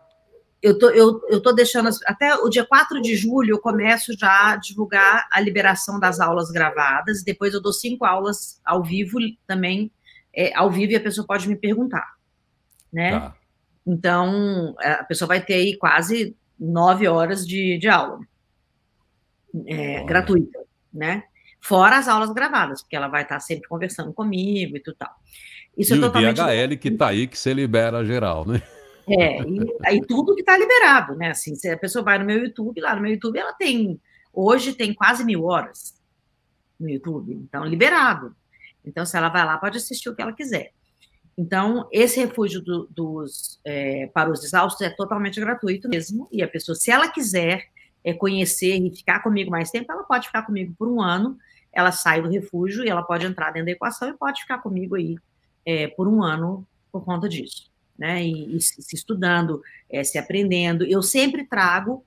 eu 0.64 0.80
tô, 0.80 0.90
eu, 0.92 1.22
eu 1.28 1.42
tô 1.42 1.52
deixando 1.52 1.90
até 2.06 2.34
o 2.36 2.48
dia 2.48 2.66
4 2.66 3.02
de 3.02 3.18
julho 3.18 3.52
eu 3.52 3.60
começo 3.60 4.18
já 4.18 4.54
a 4.54 4.56
divulgar 4.56 5.28
a 5.30 5.42
liberação 5.42 6.00
das 6.00 6.22
aulas 6.22 6.50
gravadas, 6.50 7.22
depois 7.22 7.54
eu 7.54 7.62
dou 7.62 7.74
cinco 7.74 8.06
aulas 8.06 8.62
ao 8.64 8.82
vivo 8.82 9.20
também, 9.46 9.92
é, 10.34 10.56
ao 10.56 10.72
vivo 10.72 10.94
e 10.94 10.96
a 10.96 11.02
pessoa 11.02 11.28
pode 11.28 11.50
me 11.50 11.58
perguntar, 11.58 12.16
né? 12.92 13.12
Tá. 13.12 13.36
Então, 13.86 14.74
a 14.80 15.04
pessoa 15.04 15.28
vai 15.28 15.42
ter 15.42 15.56
aí 15.56 15.78
quase 15.78 16.34
nove 16.58 17.10
horas 17.10 17.46
de, 17.46 17.78
de 17.78 17.90
aula 17.90 18.22
é, 19.68 20.02
gratuita, 20.06 20.60
né? 20.94 21.24
Fora 21.60 21.98
as 21.98 22.08
aulas 22.08 22.32
gravadas, 22.32 22.82
porque 22.82 22.96
ela 22.96 23.10
vai 23.10 23.24
estar 23.24 23.42
sempre 23.42 23.68
conversando 23.68 24.14
comigo 24.14 24.78
e 24.78 24.80
tudo 24.80 24.96
tal. 24.98 25.14
Isso 25.78 25.94
e 25.94 25.98
é 25.98 26.02
totalmente... 26.02 26.40
o 26.40 26.46
DHL 26.46 26.78
que 26.78 26.88
está 26.88 27.08
aí, 27.10 27.28
que 27.28 27.38
você 27.38 27.54
libera 27.54 28.06
geral, 28.06 28.48
né? 28.48 28.62
É, 29.08 29.42
e 29.42 29.78
aí 29.86 30.02
tudo 30.02 30.34
que 30.34 30.42
está 30.42 30.58
liberado, 30.58 31.16
né? 31.16 31.32
Assim, 31.32 31.56
se 31.56 31.70
a 31.70 31.78
pessoa 31.78 32.04
vai 32.04 32.18
no 32.18 32.26
meu 32.26 32.40
YouTube, 32.40 32.80
lá 32.80 32.96
no 32.96 33.02
meu 33.02 33.12
YouTube 33.12 33.38
ela 33.38 33.54
tem, 33.54 34.00
hoje 34.32 34.74
tem 34.74 34.94
quase 34.94 35.26
mil 35.26 35.44
horas 35.44 35.94
no 36.80 36.90
YouTube, 36.90 37.34
então 37.34 37.66
liberado. 37.66 38.36
Então, 38.86 39.06
se 39.06 39.16
ela 39.16 39.30
vai 39.30 39.46
lá, 39.46 39.58
pode 39.58 39.78
assistir 39.78 40.10
o 40.10 40.16
que 40.16 40.22
ela 40.22 40.34
quiser. 40.34 40.72
Então, 41.38 41.88
esse 41.92 42.20
refúgio 42.20 42.62
do, 42.62 42.88
dos, 42.92 43.60
é, 43.64 44.08
para 44.08 44.30
os 44.30 44.44
exaustos 44.44 44.82
é 44.86 44.90
totalmente 44.90 45.40
gratuito 45.40 45.88
mesmo, 45.90 46.28
e 46.32 46.44
a 46.44 46.48
pessoa, 46.48 46.76
se 46.76 46.92
ela 46.92 47.08
quiser 47.08 47.64
é, 48.04 48.14
conhecer 48.14 48.76
e 48.76 48.96
ficar 48.96 49.22
comigo 49.22 49.50
mais 49.50 49.72
tempo, 49.72 49.92
ela 49.92 50.04
pode 50.04 50.28
ficar 50.28 50.44
comigo 50.44 50.76
por 50.78 50.88
um 50.88 51.02
ano, 51.02 51.38
ela 51.72 51.92
sai 51.92 52.22
do 52.22 52.30
refúgio 52.30 52.84
e 52.84 52.90
ela 52.90 53.02
pode 53.02 53.26
entrar 53.26 53.52
dentro 53.52 53.68
da 53.68 53.72
equação 53.72 54.10
e 54.10 54.18
pode 54.18 54.42
ficar 54.42 54.60
comigo 54.60 54.96
aí 54.96 55.16
é, 55.66 55.88
por 55.88 56.08
um 56.08 56.22
ano 56.22 56.68
por 56.92 57.04
conta 57.04 57.28
disso 57.28 57.73
né? 58.04 58.22
E, 58.22 58.58
e 58.58 58.62
se 58.62 58.94
estudando, 58.94 59.62
é, 59.90 60.04
se 60.04 60.18
aprendendo. 60.18 60.84
Eu 60.84 61.02
sempre 61.02 61.46
trago 61.46 62.04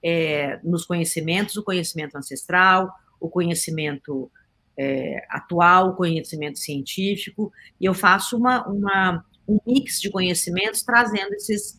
é, 0.00 0.60
nos 0.62 0.86
conhecimentos 0.86 1.56
o 1.56 1.64
conhecimento 1.64 2.16
ancestral, 2.16 2.88
o 3.18 3.28
conhecimento 3.28 4.30
é, 4.78 5.26
atual, 5.28 5.88
o 5.88 5.96
conhecimento 5.96 6.60
científico, 6.60 7.52
e 7.80 7.84
eu 7.84 7.92
faço 7.92 8.36
uma, 8.36 8.64
uma, 8.68 9.24
um 9.46 9.58
mix 9.66 10.00
de 10.00 10.08
conhecimentos 10.08 10.84
trazendo 10.84 11.34
esses, 11.34 11.76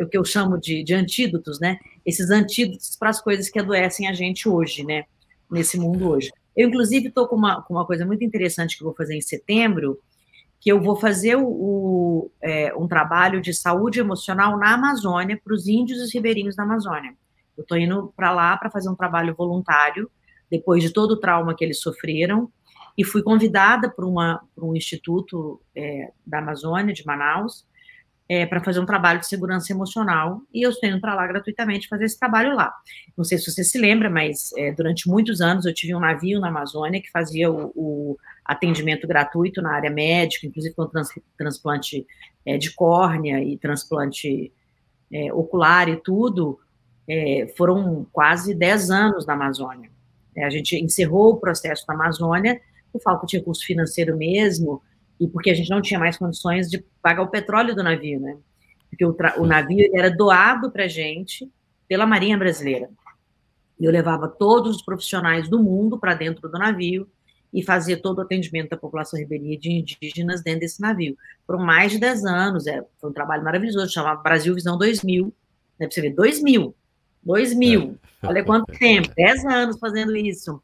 o 0.00 0.06
que 0.06 0.16
eu 0.16 0.24
chamo 0.24 0.56
de, 0.56 0.84
de 0.84 0.94
antídotos, 0.94 1.58
né? 1.58 1.80
Esses 2.06 2.30
antídotos 2.30 2.94
para 2.96 3.10
as 3.10 3.20
coisas 3.20 3.50
que 3.50 3.58
adoecem 3.58 4.06
a 4.06 4.12
gente 4.12 4.48
hoje, 4.48 4.84
né? 4.84 5.02
Nesse 5.50 5.76
mundo 5.76 6.08
hoje. 6.08 6.30
Eu, 6.56 6.68
inclusive, 6.68 7.08
estou 7.08 7.26
com 7.26 7.34
uma, 7.34 7.60
com 7.62 7.74
uma 7.74 7.84
coisa 7.84 8.06
muito 8.06 8.22
interessante 8.22 8.78
que 8.78 8.84
vou 8.84 8.94
fazer 8.94 9.16
em 9.16 9.20
setembro, 9.20 9.98
que 10.60 10.70
eu 10.70 10.80
vou 10.80 10.94
fazer 10.94 11.36
o, 11.36 11.46
o, 11.46 12.30
é, 12.42 12.74
um 12.76 12.86
trabalho 12.86 13.40
de 13.40 13.54
saúde 13.54 13.98
emocional 13.98 14.58
na 14.58 14.74
Amazônia 14.74 15.40
para 15.42 15.54
os 15.54 15.66
índios 15.66 16.00
e 16.00 16.16
ribeirinhos 16.16 16.54
da 16.54 16.64
Amazônia. 16.64 17.14
Eu 17.56 17.62
estou 17.62 17.78
indo 17.78 18.12
para 18.14 18.30
lá 18.30 18.56
para 18.58 18.70
fazer 18.70 18.90
um 18.90 18.94
trabalho 18.94 19.34
voluntário, 19.34 20.10
depois 20.50 20.82
de 20.82 20.92
todo 20.92 21.12
o 21.12 21.20
trauma 21.20 21.54
que 21.54 21.64
eles 21.64 21.80
sofreram, 21.80 22.52
e 22.96 23.04
fui 23.04 23.22
convidada 23.22 23.88
por 23.88 24.04
um 24.04 24.76
instituto 24.76 25.62
é, 25.74 26.12
da 26.26 26.38
Amazônia, 26.40 26.92
de 26.92 27.06
Manaus, 27.06 27.66
é, 28.30 28.46
para 28.46 28.62
fazer 28.62 28.78
um 28.78 28.86
trabalho 28.86 29.18
de 29.18 29.26
segurança 29.26 29.72
emocional, 29.72 30.40
e 30.54 30.64
eu 30.64 30.70
estou 30.70 30.88
indo 30.88 31.00
para 31.00 31.16
lá 31.16 31.26
gratuitamente 31.26 31.88
fazer 31.88 32.04
esse 32.04 32.16
trabalho 32.16 32.54
lá. 32.54 32.72
Não 33.18 33.24
sei 33.24 33.36
se 33.36 33.50
você 33.50 33.64
se 33.64 33.76
lembra, 33.76 34.08
mas 34.08 34.52
é, 34.56 34.70
durante 34.70 35.08
muitos 35.08 35.40
anos 35.40 35.66
eu 35.66 35.74
tive 35.74 35.96
um 35.96 35.98
navio 35.98 36.38
na 36.38 36.46
Amazônia 36.46 37.02
que 37.02 37.10
fazia 37.10 37.50
o, 37.50 37.72
o 37.74 38.16
atendimento 38.44 39.04
gratuito 39.08 39.60
na 39.60 39.72
área 39.74 39.90
médica, 39.90 40.46
inclusive 40.46 40.72
com 40.76 40.86
trans, 40.86 41.08
transplante 41.36 42.06
é, 42.46 42.56
de 42.56 42.72
córnea 42.72 43.42
e 43.42 43.58
transplante 43.58 44.52
é, 45.12 45.32
ocular 45.32 45.88
e 45.88 45.96
tudo, 45.96 46.56
é, 47.08 47.52
foram 47.56 48.06
quase 48.12 48.54
10 48.54 48.92
anos 48.92 49.26
na 49.26 49.32
Amazônia. 49.32 49.90
É, 50.36 50.44
a 50.44 50.50
gente 50.50 50.76
encerrou 50.76 51.32
o 51.32 51.36
processo 51.36 51.84
na 51.88 51.94
Amazônia 51.94 52.60
por 52.92 53.02
falta 53.02 53.26
de 53.26 53.38
recurso 53.38 53.66
financeiro 53.66 54.16
mesmo, 54.16 54.80
e 55.20 55.28
porque 55.28 55.50
a 55.50 55.54
gente 55.54 55.68
não 55.68 55.82
tinha 55.82 56.00
mais 56.00 56.16
condições 56.16 56.68
de 56.68 56.82
pagar 57.02 57.22
o 57.22 57.28
petróleo 57.28 57.74
do 57.74 57.82
navio, 57.82 58.18
né? 58.18 58.38
Porque 58.88 59.04
o, 59.04 59.14
o 59.38 59.46
navio 59.46 59.88
era 59.94 60.10
doado 60.10 60.70
para 60.70 60.84
a 60.84 60.88
gente 60.88 61.48
pela 61.86 62.06
Marinha 62.06 62.38
Brasileira. 62.38 62.88
Eu 63.78 63.92
levava 63.92 64.28
todos 64.28 64.76
os 64.76 64.82
profissionais 64.82 65.48
do 65.48 65.62
mundo 65.62 65.98
para 65.98 66.14
dentro 66.14 66.48
do 66.48 66.58
navio 66.58 67.06
e 67.52 67.62
fazia 67.62 68.00
todo 68.00 68.18
o 68.18 68.22
atendimento 68.22 68.70
da 68.70 68.76
população 68.76 69.18
ribeirinha 69.18 69.58
de 69.58 69.70
indígenas 69.70 70.42
dentro 70.42 70.60
desse 70.60 70.80
navio. 70.80 71.16
Foram 71.46 71.60
mais 71.60 71.92
de 71.92 71.98
10 71.98 72.24
anos, 72.24 72.66
é, 72.66 72.82
foi 73.00 73.10
um 73.10 73.12
trabalho 73.12 73.44
maravilhoso, 73.44 73.92
chamava 73.92 74.22
Brasil 74.22 74.54
Visão 74.54 74.78
2000, 74.78 75.26
né, 75.78 75.86
para 75.86 75.90
você 75.90 76.00
ver, 76.00 76.14
2000, 76.14 76.74
2000, 77.22 77.98
é. 78.22 78.26
olha 78.26 78.44
quanto 78.44 78.72
tempo, 78.78 79.10
10 79.14 79.44
anos 79.44 79.78
fazendo 79.78 80.16
isso 80.16 80.62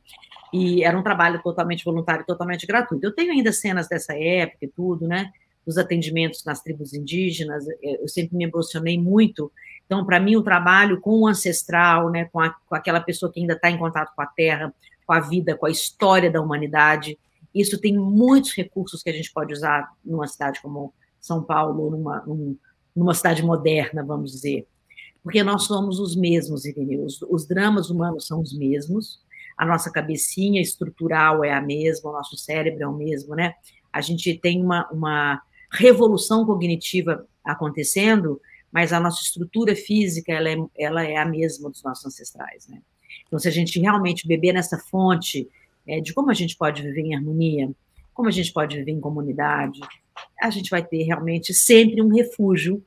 e 0.52 0.84
era 0.84 0.98
um 0.98 1.02
trabalho 1.02 1.42
totalmente 1.42 1.84
voluntário, 1.84 2.24
totalmente 2.26 2.66
gratuito. 2.66 3.04
Eu 3.04 3.14
tenho 3.14 3.32
ainda 3.32 3.52
cenas 3.52 3.88
dessa 3.88 4.16
época 4.16 4.64
e 4.64 4.68
tudo, 4.68 5.06
né? 5.06 5.30
Dos 5.66 5.78
atendimentos 5.78 6.44
nas 6.44 6.62
tribos 6.62 6.94
indígenas, 6.94 7.66
é, 7.68 8.02
eu 8.02 8.08
sempre 8.08 8.36
me 8.36 8.44
emocionei 8.44 9.00
muito. 9.00 9.50
Então, 9.84 10.04
para 10.04 10.20
mim, 10.20 10.36
o 10.36 10.42
trabalho 10.42 11.00
com 11.00 11.20
o 11.20 11.26
ancestral, 11.26 12.10
né, 12.10 12.26
com, 12.26 12.40
a, 12.40 12.50
com 12.50 12.74
aquela 12.74 13.00
pessoa 13.00 13.32
que 13.32 13.40
ainda 13.40 13.54
está 13.54 13.70
em 13.70 13.78
contato 13.78 14.12
com 14.14 14.22
a 14.22 14.26
terra, 14.26 14.74
com 15.06 15.12
a 15.12 15.20
vida, 15.20 15.56
com 15.56 15.66
a 15.66 15.70
história 15.70 16.30
da 16.30 16.40
humanidade, 16.40 17.16
isso 17.54 17.80
tem 17.80 17.96
muitos 17.96 18.52
recursos 18.54 19.02
que 19.02 19.08
a 19.08 19.12
gente 19.12 19.32
pode 19.32 19.52
usar 19.52 19.90
numa 20.04 20.26
cidade 20.26 20.60
como 20.60 20.92
São 21.20 21.42
Paulo, 21.42 21.90
numa, 21.90 22.24
numa 22.94 23.14
cidade 23.14 23.42
moderna, 23.42 24.04
vamos 24.04 24.32
dizer. 24.32 24.66
Porque 25.22 25.42
nós 25.42 25.64
somos 25.64 25.98
os 25.98 26.14
mesmos, 26.14 26.64
Ireneu. 26.64 27.04
Os, 27.04 27.22
os 27.22 27.46
dramas 27.46 27.88
humanos 27.88 28.26
são 28.26 28.40
os 28.40 28.56
mesmos, 28.56 29.20
a 29.56 29.64
nossa 29.64 29.90
cabecinha 29.90 30.60
estrutural 30.60 31.42
é 31.42 31.52
a 31.52 31.60
mesma, 31.60 32.10
o 32.10 32.12
nosso 32.12 32.36
cérebro 32.36 32.82
é 32.82 32.86
o 32.86 32.92
mesmo, 32.92 33.34
né? 33.34 33.54
A 33.92 34.00
gente 34.00 34.36
tem 34.38 34.62
uma, 34.62 34.86
uma 34.90 35.42
revolução 35.72 36.44
cognitiva 36.44 37.26
acontecendo, 37.42 38.40
mas 38.70 38.92
a 38.92 39.00
nossa 39.00 39.22
estrutura 39.22 39.74
física 39.74 40.32
ela 40.32 40.50
é, 40.50 40.56
ela 40.76 41.04
é 41.04 41.16
a 41.16 41.24
mesma 41.24 41.70
dos 41.70 41.82
nossos 41.82 42.04
ancestrais, 42.04 42.68
né? 42.68 42.82
Então, 43.26 43.38
se 43.38 43.48
a 43.48 43.50
gente 43.50 43.80
realmente 43.80 44.28
beber 44.28 44.52
nessa 44.52 44.78
fonte 44.78 45.48
é, 45.86 46.00
de 46.00 46.12
como 46.12 46.30
a 46.30 46.34
gente 46.34 46.56
pode 46.56 46.82
viver 46.82 47.00
em 47.00 47.14
harmonia, 47.14 47.70
como 48.12 48.28
a 48.28 48.32
gente 48.32 48.52
pode 48.52 48.76
viver 48.76 48.92
em 48.92 49.00
comunidade, 49.00 49.80
a 50.40 50.50
gente 50.50 50.70
vai 50.70 50.84
ter 50.84 51.02
realmente 51.02 51.54
sempre 51.54 52.02
um 52.02 52.08
refúgio 52.08 52.84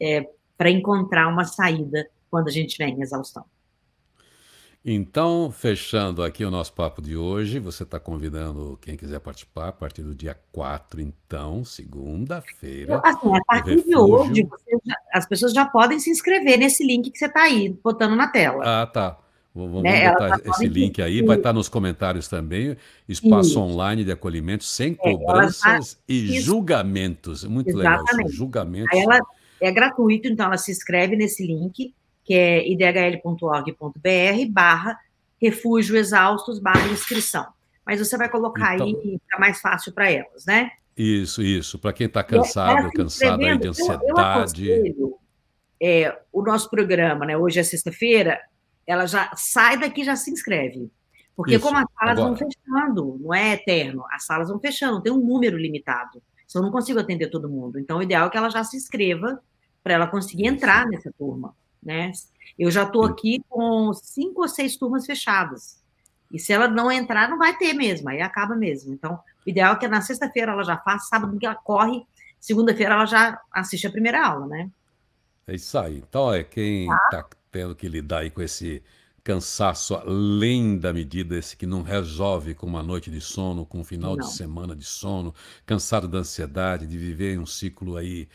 é, 0.00 0.28
para 0.56 0.70
encontrar 0.70 1.28
uma 1.28 1.44
saída 1.44 2.08
quando 2.30 2.48
a 2.48 2.52
gente 2.52 2.76
vem 2.78 2.94
em 2.94 3.02
exaustão. 3.02 3.44
Então, 4.90 5.50
fechando 5.50 6.22
aqui 6.22 6.42
o 6.46 6.50
nosso 6.50 6.72
papo 6.72 7.02
de 7.02 7.14
hoje, 7.14 7.58
você 7.58 7.82
está 7.82 8.00
convidando 8.00 8.78
quem 8.80 8.96
quiser 8.96 9.20
participar 9.20 9.68
a 9.68 9.72
partir 9.72 10.00
do 10.00 10.14
dia 10.14 10.34
4, 10.50 11.02
então, 11.02 11.62
segunda-feira. 11.62 12.98
Assim, 13.04 13.36
a 13.36 13.44
partir 13.44 13.84
de 13.84 13.94
hoje, 13.94 14.48
já, 14.86 14.96
as 15.12 15.28
pessoas 15.28 15.52
já 15.52 15.66
podem 15.66 16.00
se 16.00 16.08
inscrever 16.08 16.58
nesse 16.58 16.82
link 16.86 17.10
que 17.10 17.18
você 17.18 17.26
está 17.26 17.42
aí, 17.42 17.68
botando 17.84 18.16
na 18.16 18.28
tela. 18.28 18.62
Ah, 18.64 18.86
tá. 18.86 19.18
Vamos 19.54 19.82
né? 19.82 20.10
botar 20.10 20.40
esse 20.42 20.66
link 20.66 21.02
aí, 21.02 21.20
vai 21.20 21.36
estar 21.36 21.50
tá 21.50 21.52
nos 21.52 21.68
comentários 21.68 22.26
também. 22.26 22.74
Espaço 23.06 23.50
Isso. 23.50 23.60
online 23.60 24.04
de 24.04 24.12
acolhimento 24.12 24.64
sem 24.64 24.92
é, 24.92 24.94
cobranças 24.94 25.94
tá... 25.96 26.00
e 26.08 26.40
julgamentos. 26.40 27.44
Muito 27.44 27.68
Exatamente. 27.68 28.06
legal 28.06 28.26
isso, 28.26 28.36
julgamentos. 28.36 28.96
Aí 28.96 29.00
ela 29.02 29.20
é 29.60 29.70
gratuito, 29.70 30.28
então 30.28 30.46
ela 30.46 30.56
se 30.56 30.70
inscreve 30.70 31.14
nesse 31.14 31.46
link 31.46 31.92
que 32.28 32.34
é 32.34 32.68
idhl.org.br 32.68 33.98
barra 34.50 35.00
refúgio 35.40 35.96
exaustos 35.96 36.58
barra 36.58 36.86
inscrição. 36.88 37.46
Mas 37.86 38.00
você 38.00 38.18
vai 38.18 38.28
colocar 38.28 38.74
então, 38.74 38.86
aí, 38.86 39.18
fica 39.18 39.38
mais 39.38 39.62
fácil 39.62 39.94
para 39.94 40.10
elas, 40.10 40.44
né? 40.44 40.72
Isso, 40.94 41.42
isso. 41.42 41.78
Para 41.78 41.94
quem 41.94 42.06
está 42.06 42.22
cansado, 42.22 42.90
cansado 42.92 43.42
aí 43.42 43.56
de 43.56 43.68
ansiedade. 43.68 44.68
Eu, 44.68 44.86
eu 44.98 45.18
é, 45.80 46.20
o 46.30 46.42
nosso 46.42 46.68
programa, 46.68 47.24
né? 47.24 47.34
Hoje 47.34 47.60
é 47.60 47.62
sexta-feira, 47.62 48.38
ela 48.86 49.06
já 49.06 49.32
sai 49.34 49.78
daqui 49.78 50.04
já 50.04 50.14
se 50.14 50.30
inscreve. 50.30 50.90
Porque 51.34 51.54
isso, 51.54 51.64
como 51.64 51.78
as 51.78 51.86
salas 51.98 52.18
agora. 52.18 52.28
vão 52.28 52.36
fechando, 52.36 53.18
não 53.22 53.32
é 53.32 53.54
eterno, 53.54 54.04
as 54.12 54.26
salas 54.26 54.50
vão 54.50 54.60
fechando, 54.60 55.00
tem 55.00 55.12
um 55.12 55.24
número 55.24 55.56
limitado. 55.56 56.22
Se 56.46 56.58
eu 56.58 56.62
não 56.62 56.70
consigo 56.70 57.00
atender 57.00 57.28
todo 57.28 57.48
mundo. 57.48 57.78
Então, 57.78 57.98
o 57.98 58.02
ideal 58.02 58.26
é 58.26 58.30
que 58.30 58.36
ela 58.36 58.50
já 58.50 58.62
se 58.64 58.76
inscreva 58.76 59.40
para 59.82 59.94
ela 59.94 60.06
conseguir 60.06 60.46
entrar 60.46 60.86
nessa 60.86 61.10
turma 61.16 61.54
né? 61.82 62.12
Eu 62.58 62.70
já 62.70 62.82
estou 62.82 63.04
aqui 63.04 63.42
com 63.48 63.92
cinco 63.92 64.42
ou 64.42 64.48
seis 64.48 64.76
turmas 64.76 65.06
fechadas. 65.06 65.78
E 66.32 66.38
se 66.38 66.52
ela 66.52 66.68
não 66.68 66.90
entrar, 66.90 67.28
não 67.28 67.38
vai 67.38 67.56
ter 67.56 67.72
mesmo, 67.72 68.08
aí 68.08 68.20
acaba 68.20 68.54
mesmo. 68.54 68.92
Então, 68.92 69.18
o 69.46 69.50
ideal 69.50 69.74
é 69.74 69.78
que 69.78 69.88
na 69.88 70.00
sexta-feira 70.00 70.52
ela 70.52 70.62
já 70.62 70.76
faça, 70.76 71.08
sábado 71.08 71.38
que 71.38 71.46
ela 71.46 71.54
corre, 71.54 72.02
segunda-feira 72.38 72.94
ela 72.94 73.06
já 73.06 73.40
assiste 73.52 73.86
a 73.86 73.90
primeira 73.90 74.26
aula, 74.26 74.46
né? 74.46 74.70
É 75.46 75.54
isso 75.54 75.78
aí. 75.78 76.04
Então, 76.06 76.32
é 76.32 76.44
quem 76.44 76.82
está 76.82 77.22
tá 77.22 77.28
tendo 77.50 77.74
que 77.74 77.88
lidar 77.88 78.18
aí 78.18 78.30
com 78.30 78.42
esse 78.42 78.82
cansaço 79.24 79.94
além 79.94 80.78
da 80.78 80.92
medida, 80.92 81.36
esse 81.36 81.56
que 81.56 81.66
não 81.66 81.82
resolve 81.82 82.54
com 82.54 82.66
uma 82.66 82.82
noite 82.82 83.10
de 83.10 83.20
sono, 83.20 83.66
com 83.66 83.80
um 83.80 83.84
final 83.84 84.16
não. 84.16 84.26
de 84.26 84.32
semana 84.32 84.74
de 84.74 84.84
sono, 84.84 85.34
cansado 85.66 86.08
da 86.08 86.18
ansiedade, 86.18 86.86
de 86.86 86.96
viver 86.96 87.34
em 87.34 87.38
um 87.38 87.46
ciclo 87.46 87.96
aí 87.96 88.28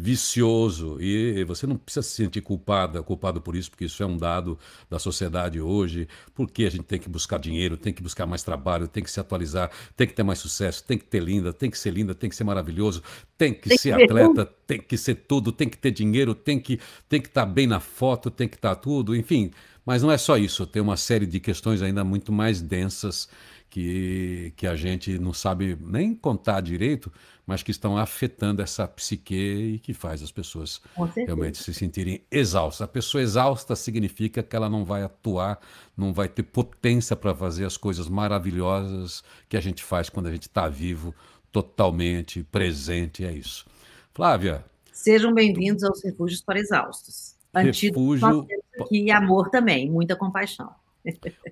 vicioso 0.00 0.96
e 1.00 1.42
você 1.42 1.66
não 1.66 1.76
precisa 1.76 2.02
se 2.02 2.14
sentir 2.14 2.40
culpada, 2.40 3.02
culpado 3.02 3.40
por 3.40 3.56
isso, 3.56 3.68
porque 3.68 3.86
isso 3.86 4.00
é 4.00 4.06
um 4.06 4.16
dado 4.16 4.56
da 4.88 4.96
sociedade 4.96 5.60
hoje, 5.60 6.06
porque 6.36 6.64
a 6.64 6.70
gente 6.70 6.84
tem 6.84 7.00
que 7.00 7.08
buscar 7.08 7.36
dinheiro, 7.40 7.76
tem 7.76 7.92
que 7.92 8.00
buscar 8.00 8.24
mais 8.24 8.44
trabalho, 8.44 8.86
tem 8.86 9.02
que 9.02 9.10
se 9.10 9.18
atualizar, 9.18 9.72
tem 9.96 10.06
que 10.06 10.14
ter 10.14 10.22
mais 10.22 10.38
sucesso, 10.38 10.84
tem 10.84 10.96
que 10.96 11.04
ter 11.04 11.20
linda, 11.20 11.52
tem 11.52 11.68
que 11.68 11.76
ser 11.76 11.90
linda, 11.90 12.14
tem 12.14 12.30
que 12.30 12.36
ser 12.36 12.44
maravilhoso, 12.44 13.02
tem 13.36 13.52
que 13.52 13.70
tem 13.70 13.76
ser 13.76 13.96
que 13.96 14.04
atleta, 14.04 14.46
tem 14.68 14.80
que 14.80 14.96
ser 14.96 15.16
tudo, 15.16 15.50
tem 15.50 15.68
que 15.68 15.76
ter 15.76 15.90
dinheiro, 15.90 16.32
tem 16.32 16.60
que 16.60 16.78
tem 17.08 17.20
que 17.20 17.26
estar 17.26 17.44
tá 17.44 17.52
bem 17.52 17.66
na 17.66 17.80
foto, 17.80 18.30
tem 18.30 18.46
que 18.46 18.54
estar 18.54 18.76
tá 18.76 18.80
tudo, 18.80 19.16
enfim. 19.16 19.50
Mas 19.84 20.02
não 20.02 20.12
é 20.12 20.18
só 20.18 20.36
isso, 20.36 20.64
tem 20.66 20.80
uma 20.80 20.96
série 20.96 21.26
de 21.26 21.40
questões 21.40 21.82
ainda 21.82 22.04
muito 22.04 22.30
mais 22.30 22.60
densas 22.60 23.28
que, 23.70 24.52
que 24.56 24.66
a 24.66 24.74
gente 24.74 25.18
não 25.18 25.32
sabe 25.32 25.76
nem 25.80 26.14
contar 26.14 26.60
direito, 26.60 27.12
mas 27.46 27.62
que 27.62 27.70
estão 27.70 27.96
afetando 27.96 28.62
essa 28.62 28.86
psique 28.86 29.34
e 29.34 29.78
que 29.78 29.92
faz 29.94 30.22
as 30.22 30.30
pessoas 30.30 30.80
realmente 31.16 31.58
se 31.58 31.72
sentirem 31.72 32.22
exaustas. 32.30 32.82
A 32.82 32.88
pessoa 32.88 33.22
exausta 33.22 33.74
significa 33.76 34.42
que 34.42 34.54
ela 34.54 34.68
não 34.68 34.84
vai 34.84 35.02
atuar, 35.02 35.58
não 35.96 36.12
vai 36.12 36.28
ter 36.28 36.42
potência 36.42 37.16
para 37.16 37.34
fazer 37.34 37.64
as 37.64 37.76
coisas 37.76 38.08
maravilhosas 38.08 39.22
que 39.48 39.56
a 39.56 39.60
gente 39.60 39.82
faz 39.82 40.08
quando 40.08 40.26
a 40.26 40.32
gente 40.32 40.42
está 40.42 40.68
vivo, 40.68 41.14
totalmente 41.52 42.42
presente. 42.44 43.24
É 43.24 43.32
isso. 43.32 43.66
Flávia. 44.12 44.64
Sejam 44.92 45.32
bem-vindos 45.32 45.84
aos 45.84 46.02
Refúgios 46.02 46.42
para 46.42 46.58
Exaustos. 46.58 47.36
Refúgio. 47.54 48.46
E 48.90 49.10
amor 49.10 49.50
também, 49.50 49.90
muita 49.90 50.14
compaixão. 50.14 50.70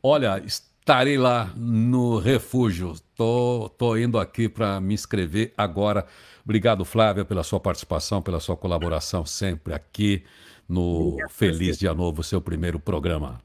Olha, 0.03 0.43
Estarei 0.87 1.19
lá 1.19 1.53
no 1.57 2.17
refúgio. 2.17 2.95
Tô, 3.17 3.69
tô 3.77 3.97
indo 3.97 4.21
aqui 4.21 4.49
para 4.49 4.81
me 4.81 4.95
inscrever 4.95 5.53
agora. 5.57 6.07
Obrigado, 6.45 6.85
Flávia, 6.85 7.25
pela 7.25 7.43
sua 7.43 7.59
participação, 7.59 8.23
pela 8.23 8.39
sua 8.39 8.57
colaboração 8.57 9.27
sempre 9.27 9.75
aqui 9.75 10.23
no 10.69 11.17
Feliz 11.29 11.77
Dia 11.77 11.93
Novo, 11.93 12.23
seu 12.23 12.41
primeiro 12.41 12.79
programa. 12.79 13.41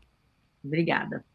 Obrigada. 0.64 1.26